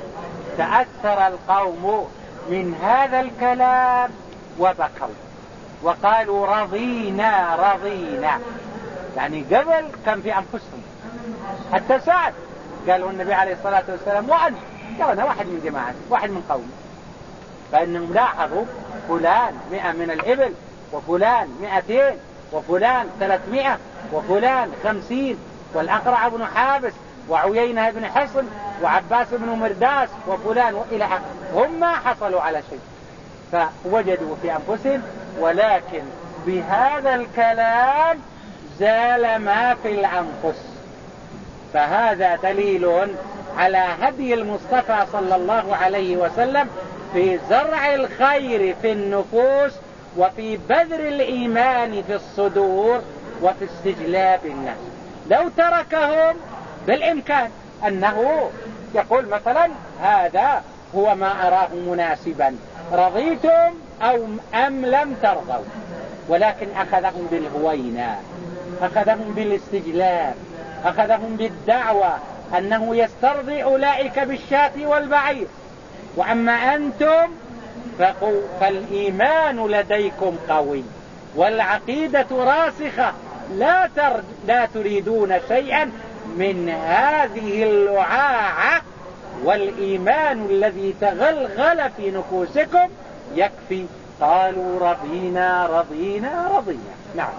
تأثر 0.59 1.27
القوم 1.27 2.09
من 2.51 2.75
هذا 2.83 3.21
الكلام 3.21 4.11
وبكوا 4.59 5.15
وقالوا 5.83 6.47
رضينا 6.47 7.57
رضينا. 7.57 8.41
يعني 9.17 9.45
قبل 9.53 9.89
كان 10.07 10.23
في 10.23 10.35
أنفسهم. 10.35 10.83
حتى 11.73 12.01
سعد 12.01 12.33
قالوا 12.89 13.11
النبي 13.11 13.35
عليه 13.35 13.53
الصلاة 13.53 13.85
والسلام 13.89 14.29
وأنا. 14.31 14.57
قال 15.01 15.11
أنا 15.11 15.25
واحد 15.25 15.47
من 15.47 15.61
جماعة 15.65 15.95
واحد 16.11 16.31
من 16.31 16.43
قومي 16.51 16.73
فإنهم 17.73 18.15
لاحظوا 18.15 18.65
فلان 19.09 19.55
مئة 19.73 19.93
من 19.93 20.11
الإبل 20.11 20.53
وفلان 20.93 21.49
مئتين 21.63 22.17
وفلان 22.53 23.07
ثلاثمائة 23.21 23.79
وفلان 24.13 24.73
خمسين. 24.85 25.39
والأقرع 25.75 26.29
بن 26.29 26.45
حابس 26.45 26.93
وعيينة 27.29 27.91
بن 27.91 28.07
حصن 28.07 28.45
وعباس 28.83 29.27
بن 29.33 29.49
مرداس 29.49 30.09
وفلان 30.29 30.75
وإلى 30.75 31.05
آخره 31.05 31.21
هم 31.55 31.81
ما 31.81 31.93
حصلوا 31.93 32.41
على 32.41 32.63
شيء. 32.71 32.81
فوجدوا 33.53 34.37
في 34.43 34.53
أنفسهم 34.53 35.03
ولكن 35.41 36.03
بهذا 36.47 37.15
الكلام 37.15 38.19
زال 38.79 39.39
ما 39.39 39.75
في 39.83 39.89
الأنفس. 39.89 40.63
فهذا 41.75 42.37
دليل 42.37 43.09
على 43.59 43.87
هدي 44.03 44.35
المصطفى 44.35 45.07
صلى 45.13 45.37
الله 45.37 45.77
عليه 45.77 46.17
وسلم 46.17 46.69
في 47.13 47.39
زرع 47.51 47.95
الخير 47.95 48.75
في 48.83 48.93
النفوس 48.93 49.73
وفي 50.17 50.57
بذر 50.57 51.01
الإيمان 51.01 52.03
في 52.03 52.15
الصدور 52.15 53.01
وفي 53.43 53.65
استجلاب 53.65 54.47
الناس. 54.47 54.77
لو 55.31 55.49
تركهم 55.57 56.37
بالإمكان 56.87 57.51
أنه 57.87 58.51
يقول 58.95 59.29
مثلا 59.29 59.69
هذا 60.03 60.63
هو 60.95 61.15
ما 61.15 61.49
أراه 61.49 61.69
مناسبا. 61.75 62.57
رضيتم 62.93 63.75
أو 64.03 64.27
أم 64.55 64.87
لم 64.87 65.17
ترضوا. 65.23 65.65
ولكن 66.29 66.67
أخذهم 66.77 67.29
بالهوينة. 67.31 68.17
أخذهم 68.83 69.33
بالاستجلاب. 69.37 70.35
أخذهم 70.85 71.37
بالدعوة 71.37 72.19
أنه 72.59 72.97
يسترضي 72.97 73.63
أولئك 73.63 74.19
بالشاة 74.19 74.73
والبعير. 74.79 75.47
وأما 76.17 76.75
أنتم 76.75 77.33
فالإيمان 78.61 79.67
لديكم 79.67 80.37
قوي. 80.49 80.85
والعقيدة 81.37 82.27
راسخة. 82.31 83.13
لا, 83.53 83.91
تر... 83.97 84.21
لا 84.47 84.69
تريدون 84.75 85.37
شيئا 85.49 85.93
من 86.37 86.69
هذه 86.69 87.63
اللعاعة 87.63 88.83
والإيمان 89.45 90.47
الذي 90.51 90.95
تغلغل 91.01 91.91
في 91.97 92.11
نفوسكم 92.11 92.89
يكفي. 93.35 93.87
قالوا 94.21 94.91
رضينا 94.91 95.67
رضينا 95.67 96.51
رضينا. 96.57 96.95
نعم. 97.17 97.33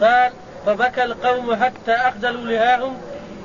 قال 0.00 0.32
فبكى 0.66 1.04
القوم 1.04 1.54
حتى 1.64 1.92
أخجلوا 1.92 2.44
لهاهم 2.44 2.98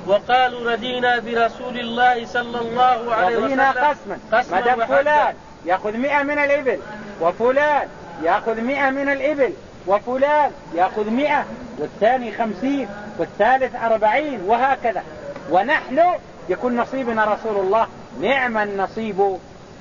وقالوا 0.06 0.70
ردينا 0.72 1.18
برسول 1.18 1.78
الله 1.78 2.26
صلى 2.26 2.60
الله 2.60 3.14
عليه 3.14 3.36
وسلم. 3.36 3.44
رضينا 3.44 3.70
قسما. 3.70 4.18
قسما 4.32 4.60
مدام 4.60 4.86
فلان 4.86 5.34
يأخذ 5.66 5.96
مئة 5.96 6.22
من 6.22 6.38
الإبل 6.38 6.78
وفلان 7.20 7.88
يأخذ 8.22 8.60
مئة 8.60 8.90
من 8.90 9.08
الإبل 9.08 9.52
وفلان 9.86 10.50
يأخذ 10.74 11.10
مئة 11.10 11.44
والثاني 11.78 12.32
خمسين 12.32 12.88
والثالث 13.18 13.76
أربعين 13.76 14.40
وهكذا. 14.46 15.02
ونحن 15.50 16.00
يكون 16.48 16.76
نصيبنا 16.76 17.24
رسول 17.24 17.56
الله 17.56 17.86
نعم 18.20 18.58
النصيب 18.58 19.20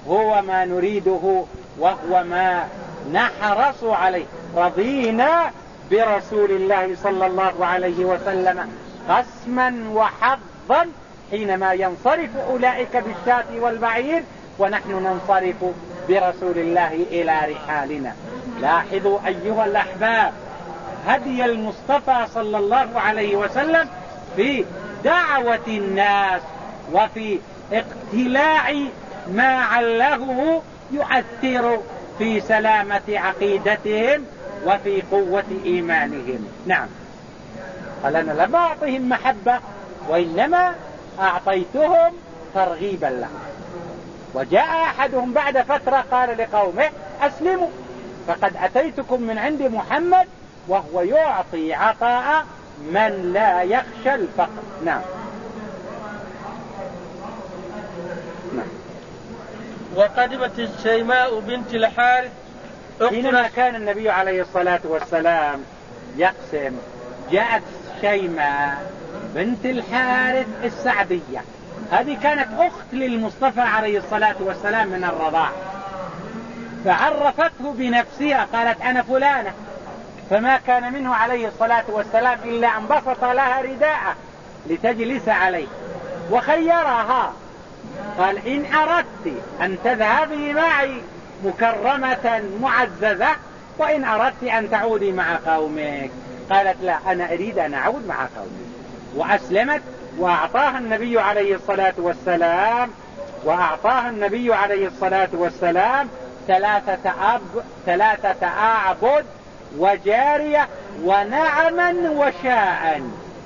هو 0.07 0.41
ما 0.41 0.65
نريده 0.65 1.43
وهو 1.79 2.23
ما 2.23 2.67
نحرص 3.13 3.83
عليه. 3.83 4.25
رضينا 4.55 5.51
برسول 5.91 6.51
الله 6.51 6.95
صلى 7.03 7.25
الله 7.25 7.65
عليه 7.65 8.05
وسلم 8.05 8.69
قسما 9.09 9.73
وحظا 9.93 10.89
حينما 11.31 11.73
ينصرف 11.73 12.29
أولئك 12.49 12.97
بالشاة 12.97 13.45
والبعير 13.59 14.23
ونحن 14.59 14.91
ننصرف 14.91 15.55
برسول 16.09 16.57
الله 16.57 16.93
إلى 16.93 17.39
رحالنا. 17.53 18.15
لاحظوا 18.61 19.19
أيها 19.27 19.65
الأحباب 19.65 20.33
هدي 21.07 21.45
المصطفى 21.45 22.25
صلى 22.33 22.57
الله 22.57 22.99
عليه 22.99 23.35
وسلم 23.35 23.89
في 24.35 24.65
دعوة 25.03 25.67
الناس 25.67 26.41
وفي 26.93 27.39
اقتلاع 27.73 28.73
ما 29.27 29.63
عله 29.63 30.61
يؤثر 30.91 31.79
في 32.17 32.41
سلامة 32.41 33.01
عقيدتهم 33.09 34.25
وفي 34.65 35.01
قوة 35.11 35.43
إيمانهم. 35.65 36.47
نعم. 36.65 36.87
قال 38.03 38.15
أنا 38.15 38.43
لم 38.43 38.55
أعطهم 38.55 39.09
محبة 39.09 39.59
وإنما 40.09 40.75
أعطيتهم 41.19 42.13
ترغيبا 42.53 43.05
لهم. 43.05 43.39
وجاء 44.33 44.83
أحدهم 44.83 45.33
بعد 45.33 45.61
فترة 45.61 46.05
قال 46.11 46.37
لقومه 46.37 46.89
أسلموا. 47.21 47.69
فقد 48.27 48.55
أتيتكم 48.57 49.21
من 49.21 49.37
عند 49.37 49.61
محمد 49.61 50.27
وهو 50.67 51.01
يعطي 51.01 51.73
عطاء 51.73 52.45
من 52.91 53.31
لا 53.33 53.61
يخشى 53.61 54.15
الفقر. 54.15 54.63
نعم. 54.85 55.01
نعم. 58.55 58.67
وقدمت 59.95 60.59
الشيماء 60.59 61.39
بنت 61.39 61.73
الحارث 61.73 62.31
حينما 63.09 63.47
كان 63.47 63.75
النبي 63.75 64.09
عليه 64.09 64.41
الصلاة 64.41 64.81
والسلام 64.83 65.63
يقسم 66.17 66.75
جاءت 67.31 67.63
شيماء 68.01 68.91
بنت 69.35 69.65
الحارث 69.65 70.47
السعدية. 70.63 71.43
هذه 71.91 72.17
كانت 72.23 72.47
أخت 72.59 72.93
للمصطفى 72.93 73.61
عليه 73.61 73.97
الصلاة 73.97 74.35
والسلام 74.39 74.87
من 74.87 75.03
الرضاع. 75.03 75.49
فعرفته 76.85 77.73
بنفسها 77.73 78.47
قالت 78.53 78.81
أنا 78.81 79.01
فلانة. 79.01 79.53
فما 80.29 80.57
كان 80.57 80.93
منه 80.93 81.15
عليه 81.15 81.47
الصلاة 81.47 81.83
والسلام 81.87 82.39
إلا 82.43 82.67
أن 82.67 82.87
بسط 82.87 83.23
لها 83.23 83.61
رداءه 83.61 84.15
لتجلس 84.69 85.29
عليه. 85.29 85.67
وخيرها. 86.31 87.33
قال 88.17 88.47
إن 88.47 88.75
أردت 88.75 89.43
أن 89.61 89.77
تذهبي 89.83 90.53
معي 90.53 91.01
مكرمة 91.45 92.41
معززة 92.61 93.29
وإن 93.77 94.03
أردت 94.03 94.43
أن 94.43 94.71
تعودي 94.71 95.11
مع 95.11 95.39
قومك. 95.47 96.11
قالت 96.51 96.77
لا 96.83 96.97
أنا 97.07 97.33
أريد 97.33 97.59
أن 97.59 97.73
أعود 97.73 98.07
مع 98.07 98.15
قومي. 98.15 98.65
وأسلمت. 99.15 99.81
وأعطاها 100.17 100.77
النبي 100.77 101.19
عليه 101.19 101.55
الصلاة 101.55 101.93
والسلام 101.97 102.89
وأعطاها 103.43 104.09
النبي 104.09 104.53
عليه 104.53 104.87
الصلاة 104.87 105.29
والسلام 105.33 106.09
ثلاثة 106.47 107.35
أب 107.35 107.41
ثلاثة 107.85 108.47
أعبد 108.47 109.25
وجارية 109.77 110.67
ونعما 111.03 111.93
وشاء. 112.09 113.01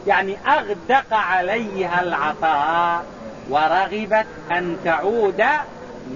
يعني 0.07 0.37
أغدق 0.47 1.13
عليها 1.13 2.01
العطاء 2.01 3.05
ورغبت 3.49 4.25
أن 4.51 4.77
تعود 4.85 5.43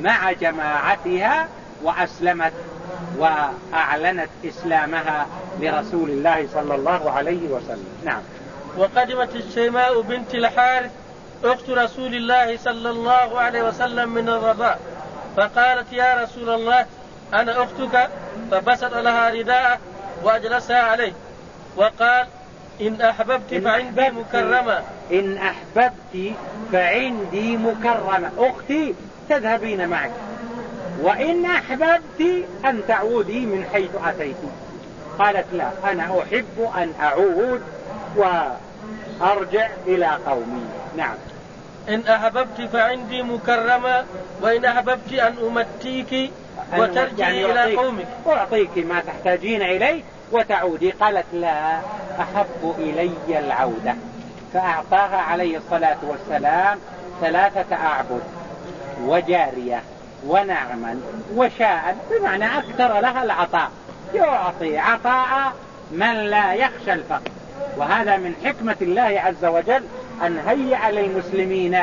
مع 0.02 0.32
جماعتها 0.32 1.48
وأسلمت 1.84 2.54
وأعلنت 3.18 4.30
إسلامها 4.46 5.26
لرسول 5.60 6.10
الله 6.10 6.48
صلى 6.54 6.76
الله 6.76 7.12
عليه 7.12 7.50
وسلم. 7.50 7.88
نعم. 8.06 8.22
وقدمت 8.80 9.36
الشيماء 9.36 10.02
بنت 10.02 10.36
الحارث 10.36 10.92
أخت 11.44 11.70
رسول 11.70 12.16
الله 12.16 12.58
صلى 12.58 12.90
الله 12.90 13.40
عليه 13.40 13.64
وسلم 13.64 14.10
من 14.10 14.30
الرضاء 14.30 14.80
فقالت 15.38 15.94
يا 15.94 16.24
رسول 16.24 16.50
الله 16.50 16.86
أنا 17.34 17.64
أختك. 17.64 18.10
فبسط 18.52 18.94
لها 18.94 19.30
رداءه 19.30 19.80
وأجلسها 20.24 20.82
عليه. 20.82 21.14
وقال 21.78 22.28
إن 22.82 23.02
أحببت 23.02 23.54
إن 23.54 23.62
فعندي 23.62 24.02
أحببت 24.02 24.34
مكرمة. 24.34 24.84
إن 25.12 25.38
أحببت 25.38 26.34
فعندي 26.72 27.58
مكرمة. 27.58 28.32
أختي 28.38 28.96
تذهبين 29.30 29.88
معي. 29.88 30.12
وإن 31.02 31.46
أحببت 31.46 32.46
أن 32.66 32.82
تعودي 32.88 33.40
من 33.40 33.66
حيث 33.74 33.90
أتيت. 34.06 34.36
قالت 35.20 35.46
لا 35.54 35.92
أنا 35.92 36.04
أحب 36.04 36.72
أن 36.78 36.94
أعود. 37.02 37.62
وأرجع 39.20 39.70
إلى 39.88 40.18
قومي. 40.28 40.66
نعم. 40.98 41.16
إن 41.90 42.08
أحببت 42.08 42.62
فعندي 42.74 43.24
مكرمة 43.24 44.06
وإن 44.42 44.66
أحببت 44.66 45.14
أن 45.14 45.36
أمتيك 45.48 46.32
وترجعي 46.78 47.42
يعني 47.42 47.46
إلى 47.46 47.76
قومك. 47.76 48.08
أعطيك 48.28 48.78
ما 48.78 49.00
تحتاجين 49.00 49.62
إليه 49.62 50.04
وتعودي. 50.32 50.92
قالت 50.92 51.26
لا 51.34 51.80
أحب 52.20 52.76
إلي 52.78 53.40
العودة. 53.40 53.96
فأعطاها 54.54 55.18
عليه 55.18 55.58
الصلاة 55.58 55.98
والسلام 56.04 56.80
ثلاثة 57.22 57.76
أعبد 57.76 58.22
وجارية 59.02 59.84
ونعما 60.28 61.02
وشاء 61.36 61.98
بمعنى 62.12 62.58
أكثر 62.58 63.00
لها 63.00 63.24
العطاء. 63.24 63.72
يعطي 64.14 64.78
عطاء 64.78 65.54
من 65.92 66.14
لا 66.14 66.54
يخشى 66.54 66.94
الفقر. 66.94 67.32
وهذا 67.80 68.18
من 68.18 68.36
حكمة 68.46 68.76
الله 68.82 69.22
عز 69.26 69.46
وجل 69.46 69.84
أن 70.26 70.40
هيأ 70.48 70.92
للمسلمين 70.92 71.76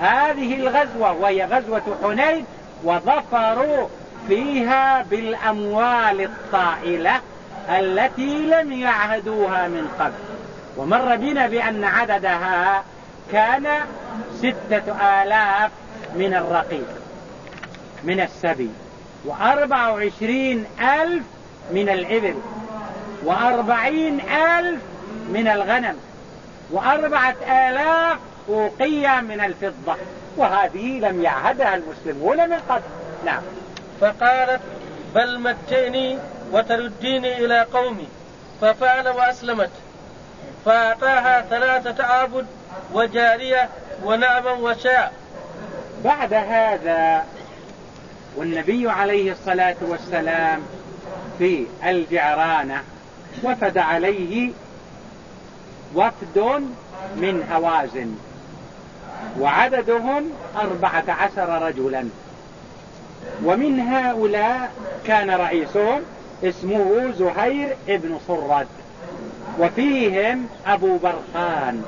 هذه 0.00 0.54
الغزوة 0.54 1.12
وهي 1.12 1.44
غزوة 1.44 1.82
حنين 2.02 2.44
وظفروا 2.84 3.88
فيها 4.28 5.02
بالأموال 5.02 6.20
الطائلة 6.20 7.20
التي 7.68 8.38
لم 8.38 8.72
يعهدوها 8.72 9.68
من 9.68 9.88
قبل. 10.00 10.12
ومر 10.76 11.16
بنا 11.16 11.46
بأن 11.46 11.84
عددها 11.84 12.84
كان 13.32 13.66
ستة 14.38 14.92
آلاف 15.22 15.70
من 16.16 16.34
الرقيق 16.34 16.88
من 18.04 18.20
السبي 18.20 18.70
وأربع 19.24 19.88
وعشرين 19.88 20.64
ألف 20.80 21.24
من 21.72 21.88
الإبل 21.88 22.34
وأربعين 23.24 24.20
ألف 24.20 24.80
من 25.32 25.48
الغنم. 25.48 25.96
وأربعة 26.70 27.36
آلاف 27.42 28.18
أوقية 28.48 29.20
من 29.20 29.40
الفضة. 29.40 29.96
وهذه 30.36 31.00
لم 31.00 31.22
يعهدها 31.22 31.74
المسلمون 31.74 32.48
من 32.50 32.58
قبل. 32.68 32.82
نعم. 33.24 33.42
فقالت 34.00 34.60
بل 35.14 35.40
متيني 35.40 36.18
وترديني 36.52 37.44
إلى 37.44 37.62
قومي. 37.62 38.08
ففعل 38.60 39.08
وأسلمت. 39.08 39.70
فأعطاها 40.64 41.40
ثلاثة 41.50 42.04
عابد 42.04 42.46
وجارية 42.92 43.68
ونعما 44.04 44.52
وشاء. 44.52 45.12
بعد 46.04 46.34
هذا 46.34 47.24
والنبي 48.36 48.90
عليه 48.90 49.32
الصلاة 49.32 49.76
والسلام 49.80 50.62
في 51.38 51.66
الجعرانة 51.84 52.82
وفد 53.42 53.78
عليه 53.78 54.50
وفد 55.94 56.62
من 57.16 57.48
هوازن 57.52 58.14
وعددهم 59.40 60.30
أربعة 60.56 61.04
عشر 61.08 61.62
رجلا. 61.62 62.08
ومن 63.44 63.80
هؤلاء 63.80 64.72
كان 65.06 65.30
رئيسهم 65.30 66.00
اسمه 66.44 67.12
زهير 67.18 67.76
ابن 67.88 68.18
صرد 68.28 68.66
وفيهم 69.58 70.46
أبو 70.66 70.98
برقان 70.98 71.82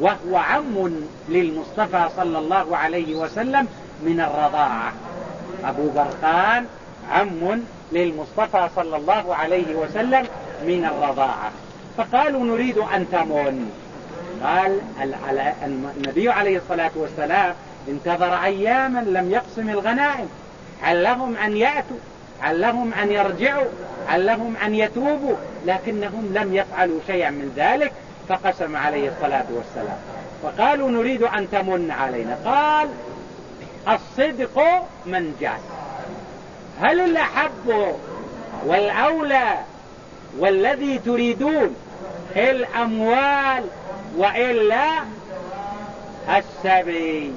وهو 0.00 0.36
عم 0.36 1.04
للمصطفى 1.28 2.08
صلى 2.16 2.38
الله 2.38 2.76
عليه 2.76 3.14
وسلم 3.14 3.68
من 4.02 4.20
الرضاعة. 4.20 4.92
أبو 5.64 5.90
برقان 5.90 6.66
عم 7.12 7.62
للمصطفى 7.92 8.68
صلى 8.76 8.96
الله 8.96 9.34
عليه 9.34 9.74
وسلم 9.74 10.26
من 10.64 10.84
الرضاعة. 10.84 11.50
فقالوا 11.96 12.44
نريد 12.44 12.78
أن 12.78 13.06
تمن. 13.12 13.70
قال 14.44 14.80
النبي 15.96 16.30
عليه 16.30 16.56
الصلاة 16.56 16.90
والسلام 16.94 17.54
انتظر 17.88 18.34
أياما 18.34 18.98
لم 19.00 19.30
يقسم 19.30 19.68
الغنائم. 19.68 20.28
علهم 20.82 21.36
أن 21.36 21.56
يأتوا؟ 21.56 21.96
علهم 22.42 22.92
أن 22.94 23.12
يرجعوا؟ 23.12 23.68
علهم 24.08 24.56
أن 24.56 24.74
يتوبوا؟ 24.74 25.36
لكنهم 25.66 26.32
لم 26.34 26.54
يفعلوا 26.54 27.00
شيئا 27.06 27.30
من 27.30 27.52
ذلك 27.56 27.92
فقسم 28.28 28.76
عليه 28.76 29.08
الصلاة 29.08 29.46
والسلام. 29.50 29.98
فقالوا 30.42 30.90
نريد 30.90 31.22
أن 31.22 31.50
تمن 31.50 31.90
علينا. 31.90 32.38
قال 32.44 32.88
الصدق 33.88 34.62
من 35.06 35.36
جاء 35.40 35.60
هل 36.82 37.00
الأحب 37.00 37.94
والأولى 38.66 39.58
والذي 40.38 40.98
تريدون 40.98 41.76
الأموال 42.36 43.64
وإلا 44.16 44.88
السبي 46.28 47.32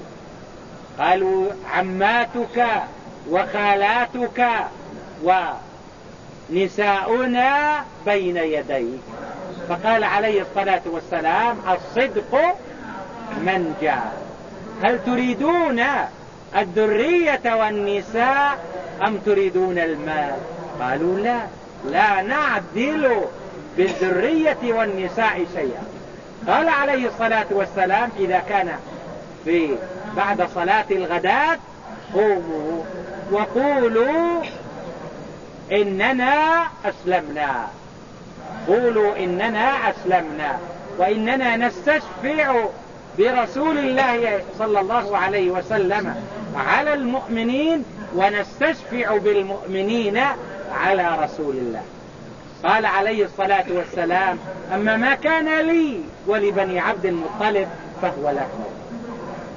قالوا 0.99 1.51
عماتك 1.73 2.67
وخالاتك 3.29 4.47
ونساؤنا 6.49 7.84
بين 8.06 8.38
يديك. 8.38 9.01
فقال 9.69 10.03
عليه 10.03 10.41
الصلاة 10.41 10.82
والسلام 10.86 11.58
الصدق 11.69 12.56
من 13.38 13.75
جاء. 13.82 14.13
هل 14.84 15.06
تريدون 15.06 15.82
الذرية 16.58 17.56
والنساء 17.56 18.58
أم 19.08 19.17
تريدون 19.17 19.77
المال؟ 19.79 20.36
قالوا 20.79 21.19
لا. 21.19 21.39
لا 21.91 22.21
نعدل 22.21 23.21
بالذرية 23.77 24.57
والنساء 24.63 25.45
شيئا. 25.55 25.83
قال 26.47 26.69
عليه 26.69 27.07
الصلاة 27.07 27.45
والسلام 27.51 28.09
إذا 28.19 28.39
كان 28.49 28.69
في 29.45 29.75
بعد 30.17 30.47
صلاة 30.55 30.85
الغداة 30.91 31.57
قوموا 32.13 32.83
وقولوا 33.31 34.43
إننا 35.71 36.63
أسلمنا. 36.85 37.67
قولوا 38.67 39.17
إننا 39.17 39.89
أسلمنا 39.89 40.59
وإننا 40.97 41.57
نستشفع 41.57 42.65
برسول 43.19 43.77
الله 43.77 44.41
صلى 44.59 44.79
الله 44.79 45.17
عليه 45.17 45.49
وسلم 45.51 46.15
على 46.55 46.93
المؤمنين 46.93 47.85
ونستشفع 48.15 49.17
بالمؤمنين 49.17 50.19
على 50.73 51.17
رسول 51.23 51.55
الله. 51.55 51.81
قال 52.63 52.86
عليه 52.86 53.25
الصلاة 53.25 53.65
والسلام 53.69 54.38
أما 54.75 54.97
ما 54.97 55.15
كان 55.15 55.67
لي 55.67 55.99
ولبني 56.27 56.79
عبد 56.79 57.05
المطلب 57.05 57.67
فهو 58.01 58.29
لكم 58.29 58.63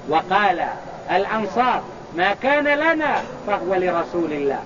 وقال 0.09 0.65
الأنصار 1.11 1.83
ما 2.17 2.35
كان 2.43 2.65
لنا 2.65 3.23
فهو 3.47 3.75
لرسول 3.75 4.33
الله. 4.33 4.59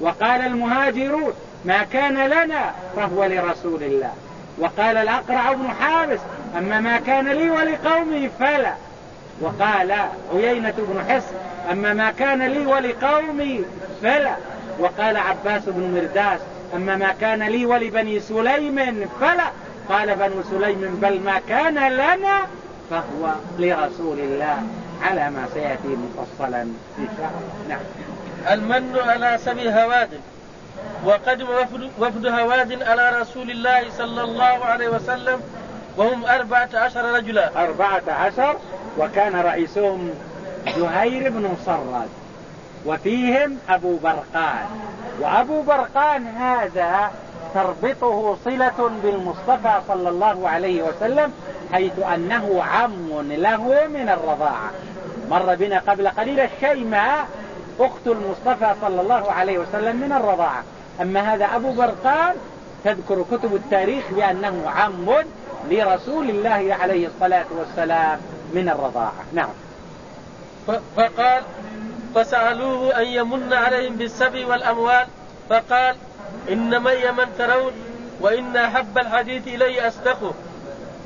وقال 0.00 0.40
المهاجرون 0.40 1.32
ما 1.64 1.82
كان 1.92 2.14
لنا 2.14 2.72
فهو 2.96 3.24
لرسول 3.24 3.82
الله. 3.82 4.12
وقال 4.58 4.96
الأقرع 4.96 5.52
بن 5.52 5.68
حابس 5.80 6.20
أما 6.58 6.80
ما 6.80 6.98
كان 6.98 7.28
لي 7.28 7.50
ولقومي 7.50 8.30
فلا. 8.40 8.74
وقال 9.40 9.94
عيينة 10.34 10.74
بن 10.78 11.04
حصن 11.08 11.34
أما 11.70 11.92
ما 11.92 12.10
كان 12.10 12.42
لي 12.42 12.66
ولقومي 12.66 13.64
فلا. 14.02 14.34
وقال 14.78 15.16
عباس 15.16 15.62
بن 15.66 15.94
مرداس 15.94 16.40
أما 16.74 16.96
ما 16.96 17.12
كان 17.20 17.42
لي 17.42 17.66
ولبني 17.66 18.20
سليم 18.20 19.08
فلا. 19.20 19.50
قال 19.88 20.14
بنو 20.16 20.42
سليم 20.50 20.98
بل 21.02 21.20
ما 21.20 21.40
كان 21.48 21.88
لنا 21.92 22.40
فهو 22.90 23.34
لرسول 23.58 24.18
الله 24.18 24.62
على 25.02 25.30
ما 25.30 25.46
سيأتي 25.54 25.88
مفصلا 25.88 26.62
إن 26.98 27.08
شاء 27.18 27.30
الله. 27.30 27.68
نعم. 27.68 27.80
المن 28.52 28.98
على 28.98 29.38
سبي 29.44 29.70
هواد 29.70 30.08
وقدم 31.04 31.46
وفد, 31.50 31.90
وفد 31.98 32.26
هواد 32.26 32.82
على 32.82 33.20
رسول 33.20 33.50
الله 33.50 33.90
صلى 33.98 34.22
الله 34.22 34.64
عليه 34.64 34.88
وسلم 34.88 35.40
وهم 35.96 36.24
أربعة 36.24 36.68
عشر 36.74 37.04
رجلا. 37.04 37.64
أربعة 37.64 38.02
عشر 38.08 38.56
وكان 38.98 39.36
رئيسهم 39.36 40.10
زهير 40.76 41.30
بن 41.30 41.48
مصرد 41.60 42.08
وفيهم 42.88 43.58
أبو 43.68 43.96
برقان. 43.96 44.66
وأبو 45.20 45.62
برقان 45.62 46.26
هذا 46.26 47.10
تربطه 47.54 48.36
صلة 48.44 48.90
بالمصطفى 49.02 49.80
صلى 49.88 50.08
الله 50.08 50.48
عليه 50.48 50.82
وسلم 50.82 51.32
حيث 51.72 51.98
أنه 52.14 52.62
عم 52.62 53.22
له 53.30 53.86
من 53.88 54.08
الرضاعة. 54.08 54.70
مر 55.30 55.54
بنا 55.54 55.78
قبل 55.78 56.08
قليل 56.08 56.40
الشيماء 56.40 57.26
أخت 57.80 58.06
المصطفى 58.06 58.74
صلى 58.80 59.00
الله 59.00 59.32
عليه 59.32 59.58
وسلم 59.58 59.96
من 59.96 60.12
الرضاعة. 60.12 60.62
أما 61.02 61.34
هذا 61.34 61.44
أبو 61.44 61.72
برقان 61.72 62.34
تذكر 62.84 63.24
كتب 63.30 63.54
التاريخ 63.54 64.04
بأنه 64.10 64.62
عم 64.66 65.06
لرسول 65.70 66.30
الله 66.30 66.76
عليه 66.80 67.06
الصلاة 67.06 67.46
والسلام 67.58 68.18
من 68.54 68.68
الرضاعة. 68.68 69.24
نعم. 69.32 69.50
فقال 70.96 71.42
فسألوه 72.14 73.00
أن 73.00 73.06
يمن 73.06 73.52
عليهم 73.52 73.96
بالسبي 73.96 74.44
والأموال 74.44 75.06
فقال 75.50 75.96
إن 76.48 76.82
مي 76.82 77.12
من 77.12 77.26
ترون 77.38 77.72
وإن 78.20 78.56
أحب 78.56 78.98
الحديث 78.98 79.48
إلي 79.48 79.88
أصدقه. 79.88 80.34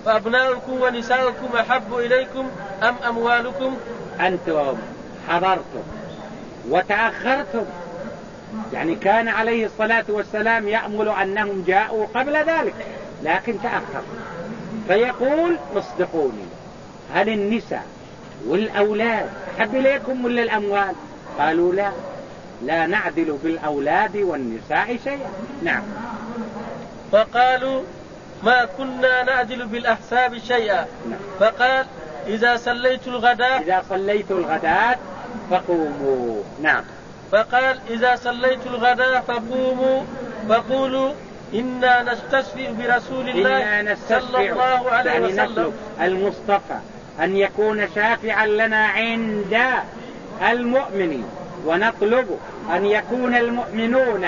فأبناؤكم 0.05 0.83
ونساؤكم 0.83 1.57
أحب 1.57 1.95
إليكم 1.95 2.51
أم 2.83 2.95
أموالكم؟ 3.09 3.77
أنتم 4.21 4.77
حضرتم 5.29 5.83
وتأخرتم. 6.69 7.65
يعني 8.73 8.95
كان 8.95 9.29
عليه 9.29 9.67
الصلاة 9.67 10.05
والسلام 10.09 10.69
يأمل 10.69 11.09
أنهم 11.09 11.65
جاءوا 11.67 12.07
قبل 12.15 12.37
ذلك 12.37 12.75
لكن 13.23 13.63
تأخر 13.63 14.03
فيقول 14.89 15.57
اصدقوني 15.77 16.45
هل 17.15 17.29
النساء 17.29 17.87
والأولاد 18.47 19.29
حب 19.59 19.75
إليكم 19.75 20.25
ولا 20.25 20.43
الأموال؟ 20.43 20.95
قالوا 21.39 21.75
لا. 21.75 21.93
لا 22.65 22.87
نعدل 22.87 23.39
بالأولاد 23.45 24.17
والنساء 24.17 24.97
شيئا. 25.05 25.31
نعم. 25.63 25.83
فقالوا 27.13 27.83
ما 28.43 28.65
كنا 28.65 29.23
نعدل 29.23 29.67
بالأحساب 29.67 30.39
شيئا. 30.39 30.87
نعم. 31.11 31.21
فقال 31.41 31.87
إذا 32.27 32.57
صليت 32.57 33.07
الغداء 33.07 33.63
إذا 33.63 33.83
صليت 33.91 34.31
الغداء 34.31 34.99
فقوموا. 35.51 36.43
نعم. 36.63 36.85
فقال 37.33 37.79
إذا 37.91 38.17
صليت 38.17 38.67
الغداء 38.67 39.21
فقوموا. 39.21 40.03
فقولوا 40.49 41.13
إنا 41.55 42.13
نستشفئ 42.13 42.73
برسول 42.73 43.29
الله 43.29 43.97
صلى 44.09 44.51
الله 44.51 44.91
عليه 44.91 45.11
يعني 45.11 45.27
وسلم. 45.27 45.73
المصطفى. 46.01 46.79
أن 47.21 47.37
يكون 47.37 47.89
شافعا 47.95 48.47
لنا 48.47 48.87
عند 48.87 49.59
المؤمنين 50.51 51.25
ونطلب 51.67 52.39
أن 52.75 52.87
يكون 52.87 53.35
المؤمنون 53.35 54.27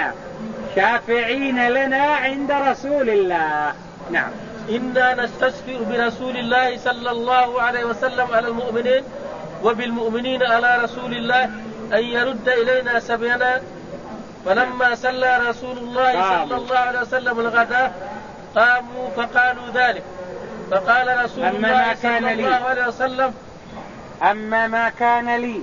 شافعين 0.77 1.69
لنا 1.69 2.03
عند 2.03 2.53
رسول 2.53 3.11
الله. 3.11 3.73
نعم. 4.11 4.31
إنا 4.71 5.25
نستشفئ 5.25 5.85
برسول 5.85 6.37
الله 6.37 6.79
صلى 6.79 7.11
الله 7.11 7.63
عليه 7.63 7.85
وسلم 7.85 8.27
على 8.33 8.49
المؤمنين 8.49 9.03
وبالمؤمنين 9.65 10.43
على 10.43 10.79
رسول 10.85 11.15
الله 11.15 11.45
أن 11.93 12.05
يرد 12.05 12.49
إلينا 12.49 13.01
سبينا. 13.01 13.61
فلما 14.47 14.95
صلى 14.95 15.41
رسول 15.49 15.79
الله 15.79 16.13
صلى 16.13 16.57
الله 16.57 16.79
عليه 16.79 17.01
وسلم 17.01 17.41
الغداء 17.41 17.93
قاموا 18.57 19.09
فقالوا 19.17 19.69
ذلك. 19.75 20.03
فقال 20.71 21.25
رسول 21.25 21.45
الله 21.45 21.95
صلى 22.03 22.33
الله 22.33 22.55
عليه 22.55 22.87
وسلم 22.87 23.35
أما 24.23 24.67
ما 24.67 24.89
كان 24.89 25.37
لي 25.37 25.61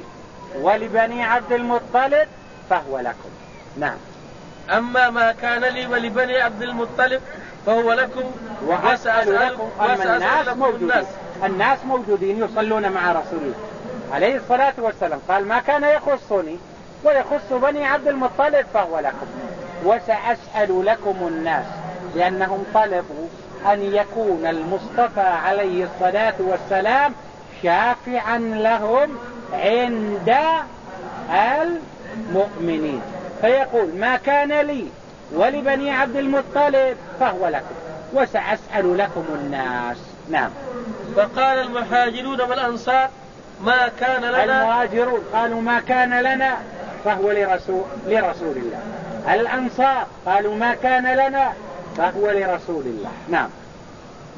ولبني 0.62 1.24
عبد 1.24 1.52
المطلب 1.52 2.28
فهو 2.70 3.00
لكم. 3.00 3.30
نعم. 3.78 3.98
أما 4.70 5.10
ما 5.10 5.32
كان 5.32 5.62
لي 5.62 5.88
ولبني 5.88 6.42
عبد 6.42 6.62
المطلب 6.62 7.22
فهو 7.66 7.94
لكم. 7.94 8.32
وأسأل 8.66 9.36
لكم 9.36 9.70
أما 9.80 10.16
الناس 10.16 10.48
موجودين. 10.48 10.92
الناس. 10.92 11.06
الناس 11.44 11.80
موجودين 11.86 12.44
يصلون 12.44 12.90
مع 12.92 13.12
رسول 13.12 13.40
الله 13.42 13.56
عليه 14.14 14.36
الصلاة 14.36 14.74
والسلام. 14.78 15.20
قال 15.30 15.48
ما 15.48 15.60
كان 15.60 15.84
يخصني 15.84 16.58
ويخص 17.04 17.52
بني 17.52 17.86
عبد 17.86 18.08
المطلب 18.08 18.66
فهو 18.74 19.00
لكم. 19.00 19.28
وسأسأل 19.86 20.86
لكم 20.86 21.16
الناس 21.28 21.66
لأنهم 22.16 22.66
طلبوا 22.74 23.28
أن 23.65 23.82
يكون 23.82 24.45
المصطفى 24.45 25.21
عليه 25.21 25.86
الصلاة 25.86 26.34
والسلام 26.39 27.13
شافعا 27.63 28.38
لهم 28.38 29.17
عند 29.54 30.36
المؤمنين. 32.30 33.02
فيقول 33.41 33.95
ما 33.95 34.17
كان 34.17 34.54
لي 34.62 34.86
ولبني 35.34 35.91
عبد 35.91 36.15
المطلب 36.15 36.97
فهو 37.19 37.47
لكم. 37.47 37.76
وسأسأل 38.13 38.97
لكم 38.97 39.24
الناس. 39.36 39.97
نعم. 40.30 40.50
فقال 41.15 41.60
المهاجرون 41.60 42.41
والأنصار 42.41 43.10
ما 43.62 43.91
كان 44.00 44.21
لنا. 44.21 44.43
المهاجرون 44.43 45.21
قالوا 45.34 45.62
ما 45.62 45.80
كان 45.80 46.21
لنا. 46.21 46.58
فهو 47.06 47.32
لرسول, 47.32 47.84
لرسول 48.08 48.58
الله. 48.58 48.80
الأنصار 49.34 50.08
قالوا 50.26 50.56
ما 50.56 50.76
كان 50.76 51.13
لنا. 51.13 51.54
فهو 51.97 52.32
لرسول 52.32 52.84
الله. 52.86 53.12
نعم. 53.30 53.49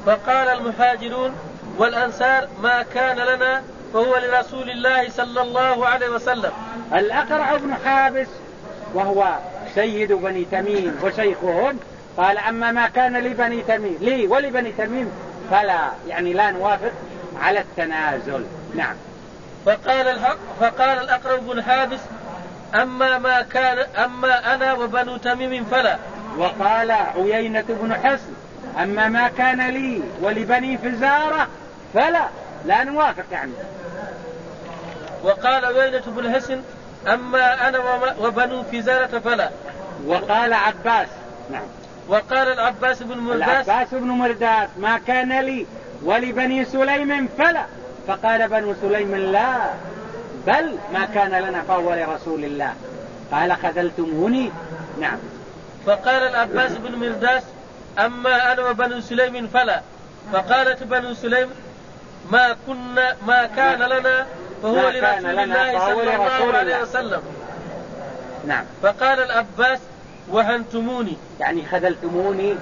فقال 0.06 0.48
المهاجرون 0.48 1.34
والأنصار 1.78 2.48
ما 2.62 2.82
كان 2.82 3.16
لنا 3.16 3.62
فهو 3.92 4.16
لرسول 4.16 4.70
الله 4.70 5.10
صلى 5.10 5.42
الله 5.42 5.86
عليه 5.86 6.08
وسلم. 6.08 6.52
الأقرع 6.94 7.56
بن 7.56 7.74
حابس 7.84 8.26
وهو 8.94 9.34
سيد 9.74 10.12
بني 10.12 10.44
تميم 10.44 10.98
وشيخهم 11.02 11.78
قال 12.16 12.38
أما 12.38 12.72
ما 12.72 12.88
كان 12.88 13.16
لبني 13.16 13.62
تميم 13.62 13.98
لي 14.00 14.26
ولبني 14.26 14.72
تميم 14.72 15.10
فلا 15.50 15.88
يعني 16.08 16.32
لا 16.32 16.50
نوافق 16.50 16.92
على 17.40 17.60
التنازل. 17.60 18.44
نعم. 18.74 18.96
فقال 19.66 20.08
الحق 20.08 20.38
فقال 20.60 20.98
الأقرب 20.98 21.46
بن 21.46 21.62
حابس 21.62 22.00
أما 22.74 23.18
ما 23.18 23.42
كان 23.42 23.78
أما 23.78 24.54
أنا 24.54 24.72
وبنو 24.72 25.16
تميم 25.16 25.64
فلا. 25.64 25.98
وقال 26.38 26.90
عيينة 26.90 27.64
بن 27.68 27.94
حسن 27.94 28.32
أما 28.82 29.08
ما 29.08 29.28
كان 29.28 29.70
لي 29.70 30.02
ولبني 30.22 30.78
فزارة 30.78 31.48
فلا 31.94 32.28
لا 32.66 32.84
نوافق 32.84 33.24
يعني. 33.32 33.52
وقال 35.24 35.64
عيينة 35.64 36.02
بن 36.06 36.34
حسن 36.34 36.60
أما 37.06 37.68
أنا 37.68 37.78
وبنو 38.20 38.62
فزارة 38.62 39.18
فلا. 39.18 39.50
وقال 40.06 40.52
عباس 40.52 41.08
نعم. 41.50 41.62
وقال 42.08 42.52
العباس 42.52 43.02
بن 43.02 43.18
مرداس 43.18 43.68
العباس 43.68 43.88
بن 43.94 44.08
مرداس 44.08 44.68
ما 44.78 44.98
كان 45.06 45.40
لي 45.40 45.66
ولبني 46.02 46.64
سليم 46.64 47.28
فلا. 47.38 47.64
فقال 48.08 48.48
بنو 48.48 48.74
سليم 48.82 49.14
لا 49.14 49.56
بل 50.46 50.76
ما 50.92 51.04
كان 51.14 51.30
لنا 51.30 51.62
فهو 51.68 51.94
لرسول 51.94 52.44
الله. 52.44 52.72
قال 53.32 53.52
خذلتموني 53.52 54.50
نعم. 55.00 55.18
فقال 55.86 56.22
العباس 56.22 56.72
بن 56.72 56.98
مرداس 56.98 57.42
أما 57.98 58.52
أنا 58.52 58.68
وبنو 58.68 59.00
سليم 59.00 59.46
فلا. 59.46 59.82
فقالت 60.32 60.82
بنو 60.82 61.14
سليم 61.14 61.48
ما 62.30 62.56
كنا 62.66 63.16
ما 63.26 63.46
كان 63.46 63.78
لنا 63.78 64.26
فهو 64.62 64.90
لرسول 64.90 64.96
الله 64.96 65.78
صلى 65.78 66.42
الله 66.42 66.58
عليه 66.58 66.82
وسلم. 66.82 67.22
نعم. 68.46 68.64
فقال 68.82 69.22
العباس 69.22 69.78
وهنتموني. 70.28 71.16
يعني 71.40 71.66
خذلتموني 71.66 72.54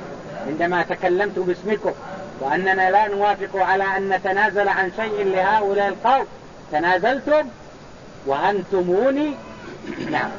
عندما 0.46 0.82
تكلمت 0.82 1.38
باسمكم 1.38 1.92
وأننا 2.40 2.90
لا 2.90 3.08
نوافق 3.08 3.56
على 3.56 3.84
أن 3.96 4.08
نتنازل 4.08 4.68
عن 4.68 4.92
شيء 4.96 5.24
لهؤلاء 5.24 5.88
القوم. 5.88 6.26
تنازلتم 6.72 7.48
وهنتموني؟ 8.26 9.36
نعم. 10.10 10.30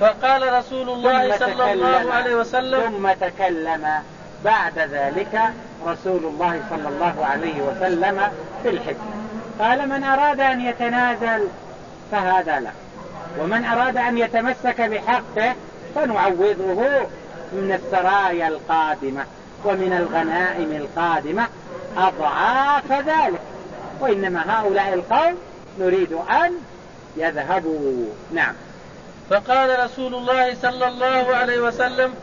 فقال 0.00 0.52
رسول 0.52 0.88
الله 0.88 1.38
صلى 1.38 1.72
الله 1.72 2.12
عليه 2.12 2.34
وسلم 2.34 2.80
ثم 2.80 3.26
تكلم. 3.26 3.86
بعد 4.44 4.78
ذلك 4.78 5.40
رسول 5.86 6.24
الله 6.24 6.62
صلى 6.70 6.88
الله 6.88 7.26
عليه 7.26 7.62
وسلم 7.62 8.20
في 8.62 8.68
الحكمة. 8.68 9.10
قال 9.60 9.88
من 9.88 10.04
أراد 10.04 10.40
أن 10.40 10.60
يتنازل 10.60 11.48
فهذا 12.12 12.60
له 12.60 12.72
ومن 13.40 13.64
أراد 13.64 13.96
أن 13.96 14.18
يتمسك 14.18 14.80
بحقه 14.80 15.54
فنعوضه 15.94 16.82
من 17.52 17.78
السرايا 17.82 18.48
القادمة 18.48 19.24
ومن 19.64 19.92
الغنائم 19.92 20.72
القادمة. 20.72 21.46
أضعاف 21.96 22.92
ذلك. 22.92 23.40
وإنما 24.00 24.60
هؤلاء 24.60 24.94
القوم 24.94 25.34
نريد 25.78 26.12
أن 26.12 26.52
يذهبوا. 27.16 28.06
نعم. 28.32 28.54
فقال 29.30 29.84
رسول 29.84 30.14
الله 30.14 30.54
صلى 30.54 30.88
الله 30.88 31.36
عليه 31.36 31.60
وسلم 31.60 32.14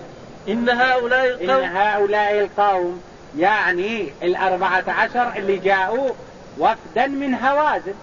إن 0.50 0.70
هؤلاء 0.70 1.28
القوم 1.28 1.60
إن 1.64 1.76
هؤلاء 1.76 2.40
القوم 2.40 3.02
يعني 3.38 4.10
الأربعة 4.24 4.84
عشر 4.88 5.32
اللي 5.36 5.58
جاءوا 5.58 6.10
وفدا 6.58 7.08
من 7.08 7.36
هوازن. 7.36 7.94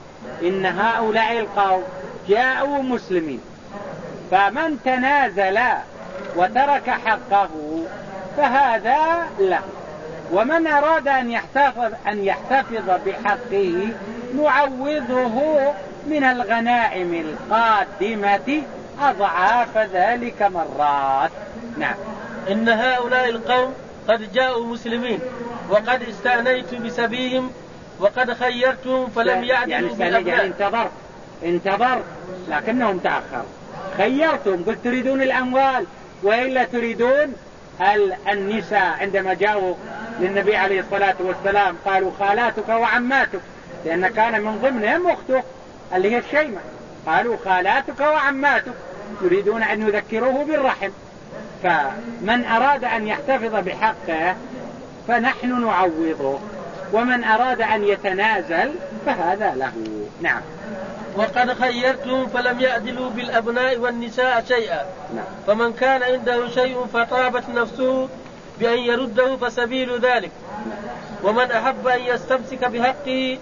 إن 0.43 0.67
هؤلاء 0.67 1.39
القوم 1.39 1.83
جاءوا 2.29 2.83
مسلمين. 2.83 3.41
فمن 4.31 4.79
تنازل 4.85 5.59
وترك 6.37 6.91
حقه 7.07 7.49
فهذا 8.37 9.27
له. 9.39 9.63
ومن 10.33 10.67
أراد 10.67 11.09
أن 11.09 11.31
يحتفظ, 11.31 11.93
أن 12.09 12.25
يحتفظ 12.25 12.91
بحقه 13.07 13.89
نعوضه 14.37 15.73
من 16.07 16.25
الغنائم 16.25 17.15
القادمة 17.15 18.63
أضعاف 19.01 19.79
ذلك 19.79 20.43
مرات. 20.43 21.31
نعم. 21.79 21.95
إن 22.51 22.69
هؤلاء 22.69 23.29
القوم 23.29 23.75
قد 24.09 24.33
جاءوا 24.33 24.67
مسلمين 24.67 25.21
وقد 25.71 26.03
استأنيت 26.03 26.75
بسبيهم 26.75 27.51
وقد 28.01 28.33
خيرتهم 28.33 29.07
فلم 29.07 29.45
يعدلوا 29.45 29.71
يعني 29.71 29.89
بالأبناء 29.89 30.37
يعني 30.37 30.43
انتظرت 30.47 30.91
انتظرت 31.45 32.05
لكنهم 32.49 32.99
تأخروا. 32.99 33.53
خيرتم 33.97 34.65
قلت 34.65 34.79
تريدون 34.85 35.23
الأموال 35.23 35.87
وإلا 36.23 36.65
تريدون 36.65 37.35
النساء. 38.33 38.97
عندما 39.01 39.35
جاءوا 39.35 39.75
للنبي 40.21 40.57
عليه 40.57 40.81
الصلاة 40.81 41.17
والسلام 41.21 41.77
قالوا 41.85 42.11
خالاتك 42.19 42.69
وعماتك 42.69 43.41
لأن 43.85 44.09
كان 44.09 44.41
من 44.43 44.59
ضمنهم 44.63 45.11
أخته 45.11 45.43
اللي 45.95 46.11
هي 46.11 46.19
الشيمة. 46.19 46.61
قالوا 47.07 47.37
خالاتك 47.45 48.01
وعماتك 48.01 48.73
يريدون 49.23 49.63
أن 49.63 49.89
يذكروه 49.89 50.45
بالرحم. 50.45 50.91
فمن 51.63 52.45
أراد 52.45 52.85
أن 52.85 53.07
يحتفظ 53.07 53.55
بحقه 53.55 54.37
فنحن 55.09 55.65
نعوضه 55.67 56.39
ومن 56.93 57.25
أراد 57.25 57.61
أن 57.63 57.85
يتنازل 57.85 58.71
فهذا 59.07 59.55
له. 59.55 59.73
نعم. 60.23 60.41
وقد 61.17 61.53
خيرتهم 61.53 62.27
فلم 62.27 62.61
يعدلوا 62.61 63.11
بالأبناء 63.11 63.79
والنساء 63.79 64.45
شيئا. 64.49 64.85
نعم. 65.15 65.25
فمن 65.47 65.73
كان 65.73 66.03
عنده 66.03 66.49
شيء 66.49 66.87
فطابت 66.93 67.49
نفسه 67.49 68.09
بأن 68.61 68.79
يرده 68.79 69.37
فسبيل 69.37 70.01
ذلك. 70.01 70.31
ومن 71.23 71.51
أحب 71.51 71.87
أن 71.87 72.01
يستمسك 72.01 72.65
بحقه 72.65 73.39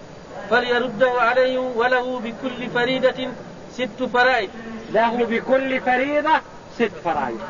فليرده 0.51 1.11
عليه 1.11 1.59
وله 1.59 2.20
بكل 2.20 2.70
فريدة 2.75 3.29
ست 3.74 4.02
فرائد 4.12 4.50
له 4.92 5.24
بكل 5.24 5.80
فريضة 5.80 6.40
ست 6.76 6.90
فرائض. 7.04 7.40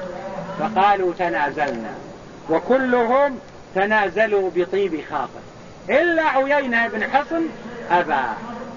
فقالوا 0.58 1.12
تنازلنا. 1.18 1.94
وكلهم 2.50 3.38
تنازلوا 3.74 4.50
بطيب 4.54 5.04
خاطر. 5.10 5.40
إلا 5.90 6.22
عيينة 6.22 6.88
بن 6.88 7.10
حصن 7.10 7.42
أبى. 7.90 8.22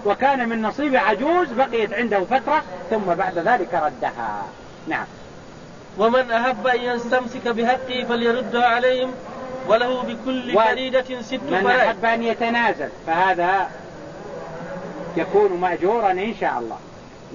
وكان 0.06 0.50
من 0.50 0.62
نصيب 0.62 0.96
عجوز 0.96 1.48
بقيت 1.52 1.94
عنده 1.94 2.20
فترة 2.20 2.64
ثم 2.90 3.14
بعد 3.14 3.38
ذلك 3.38 3.74
ردها. 3.74 4.46
نعم. 4.88 5.06
ومن 5.98 6.32
أحب 6.32 6.68
أن 6.68 6.82
يستمسك 6.82 7.48
بحقه 7.48 8.06
فليردها 8.10 8.66
عليهم 8.66 9.12
وله 9.68 10.02
بكل 10.02 10.54
فريدة 10.54 11.22
ست 11.22 11.34
من 11.34 11.64
من 11.64 11.72
أحب 11.72 12.06
أن 12.06 12.24
يتنازل. 12.24 12.90
فهذا 13.08 13.70
يكون 15.18 15.52
مأجورا 15.52 16.12
إن 16.12 16.34
شاء 16.40 16.60
الله. 16.60 16.78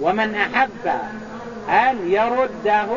ومن 0.01 0.35
أحب 0.35 0.89
أن 1.69 2.11
يرده 2.11 2.89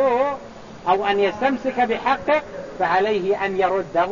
أو 0.88 1.06
أن 1.06 1.20
يستمسك 1.20 1.80
بحقه 1.80 2.42
فعليه 2.80 3.46
أن 3.46 3.58
يرده 3.60 4.08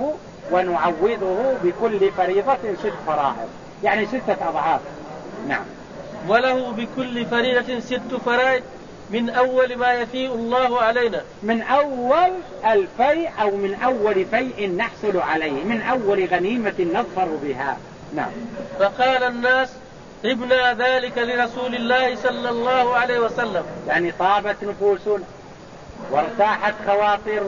ونعوضه 0.52 1.54
بكل 1.64 2.12
فريضة 2.12 2.58
ست 2.80 2.94
فرائض 3.08 3.50
يعني 3.84 4.06
ستة 4.06 4.50
أضعاف. 4.50 4.82
نعم. 5.48 5.66
وله 6.28 6.72
بكل 6.72 7.26
فريضة 7.26 7.80
ست 7.80 8.16
فرائض 8.26 8.64
من 9.10 9.30
أول 9.30 9.76
ما 9.76 9.94
يفيء 9.94 10.34
الله 10.34 10.82
علينا. 10.82 11.22
من 11.44 11.62
أول 11.62 12.32
الفيء 12.66 13.30
أو 13.42 13.52
من 13.52 13.74
أول 13.74 14.26
فيء 14.26 14.76
نحصل 14.78 15.18
عليه 15.18 15.64
من 15.64 15.82
أول 15.82 16.26
غنيمة 16.26 16.88
نظفر 16.94 17.28
بها. 17.44 17.78
نعم. 18.16 18.32
فقال 18.80 19.24
الناس 19.24 19.70
ابنا 20.26 20.74
ذلك 20.74 21.18
لرسول 21.18 21.76
الله 21.76 22.16
صلى 22.16 22.50
الله 22.50 22.96
عليه 22.96 23.20
وسلم. 23.20 23.64
يعني 23.88 24.12
طابت 24.12 24.56
نفوسنا 24.64 25.24
وارتاحت 26.12 26.74
خواطر 26.88 27.44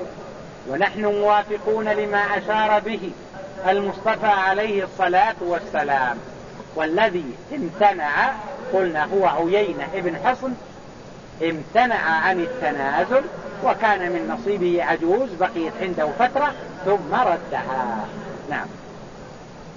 ونحن 0.69 1.05
موافقون 1.05 1.89
لما 1.89 2.17
أشار 2.17 2.79
به 2.79 3.11
المصطفى 3.67 4.27
عليه 4.27 4.83
الصلاة 4.83 5.35
والسلام. 5.41 6.17
والذي 6.75 7.25
امتنع 7.53 8.33
قلنا 8.73 9.05
هو 9.05 9.25
عيينة 9.25 9.87
ابن 9.93 10.15
حصن 10.25 10.53
امتنع 11.43 11.95
عن 11.95 12.39
التنازل 12.39 13.23
وكان 13.63 14.11
من 14.11 14.37
نصيبه 14.37 14.83
عجوز 14.83 15.29
بقيت 15.39 15.73
عنده 15.81 16.07
فترة 16.19 16.53
ثم 16.85 17.13
ردها. 17.13 18.05
نعم. 18.49 18.67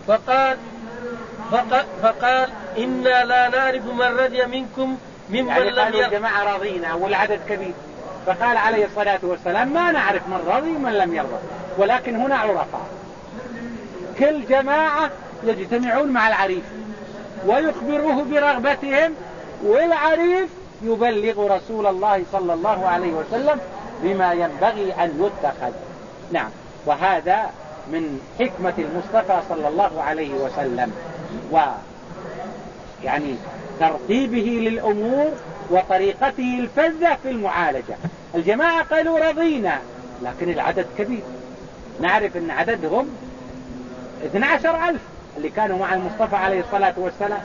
فقال 0.06 0.56
فقال, 2.02 2.48
إنا 2.78 3.24
لا 3.24 3.48
نعرف 3.48 3.84
من 3.84 4.16
رضي 4.18 4.46
منكم 4.46 4.96
ممن 5.30 5.48
يعني 5.48 5.70
لم 5.70 5.78
يرضى 5.78 6.04
الجماعة 6.06 6.56
رضينا 6.56 6.94
والعدد 6.94 7.40
كبير. 7.48 7.72
فقال 8.26 8.56
عليه 8.56 8.86
الصلاة 8.86 9.18
والسلام 9.22 9.68
ما 9.68 9.92
نعرف 9.92 10.22
من 10.28 10.40
رضي 10.46 10.70
ومن 10.70 10.92
لم 10.92 11.14
يرضى 11.14 11.38
ولكن 11.78 12.16
هنا 12.16 12.36
عرفاء. 12.36 12.86
كل 14.18 14.46
جماعة 14.46 15.10
يجتمعون 15.44 16.08
مع 16.08 16.28
العريف 16.28 16.64
ويخبروه 17.46 18.24
برغبتهم 18.24 19.14
والعريف 19.64 20.50
يبلغ 20.82 21.56
رسول 21.56 21.86
الله 21.86 22.24
صلى 22.32 22.54
الله 22.54 22.88
عليه 22.88 23.12
وسلم 23.12 23.60
بما 24.02 24.32
ينبغي 24.32 24.92
أن 24.92 25.30
يتخذ. 25.42 25.72
نعم. 26.32 26.50
وهذا 26.86 27.50
من 27.92 28.20
حكمة 28.40 28.74
المصطفى 28.78 29.40
صلى 29.48 29.68
الله 29.68 30.02
عليه 30.02 30.34
وسلم. 30.34 30.92
و 31.52 31.58
يعني 33.04 33.34
ترتيبه 33.80 34.68
للأمور 34.70 35.32
وطريقته 35.70 36.58
الفذة 36.58 37.18
في 37.22 37.30
المعالجة. 37.30 37.96
الجماعة 38.34 38.82
قالوا 38.82 39.28
رضينا 39.28 39.78
لكن 40.22 40.50
العدد 40.50 40.86
كبير. 40.98 41.22
نعرف 42.00 42.36
أن 42.36 42.50
عددهم 42.50 43.08
12 44.26 44.88
ألف 44.88 45.00
اللي 45.36 45.48
كانوا 45.48 45.78
مع 45.78 45.94
المصطفى 45.94 46.36
عليه 46.36 46.60
الصلاة 46.60 46.94
والسلام. 46.96 47.40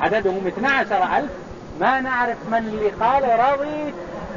عددهم 0.00 0.46
12 0.46 1.18
ألف. 1.18 1.30
ما 1.80 2.00
نعرف 2.00 2.36
من 2.50 2.58
اللي 2.58 2.90
قال 2.90 3.22
رضي 3.22 3.94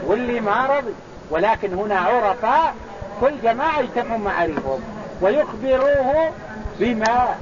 واللي 0.07 0.39
ما 0.39 0.65
رضي. 0.65 0.93
ولكن 1.29 1.73
هنا 1.73 1.99
عرفاء 1.99 2.73
كل 3.21 3.31
جماعة 3.43 3.79
يجتمعون 3.79 4.21
معارفهم 4.21 4.79
ويخبروه 5.21 6.31
بما 6.79 7.35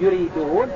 يريدون. 0.00 0.68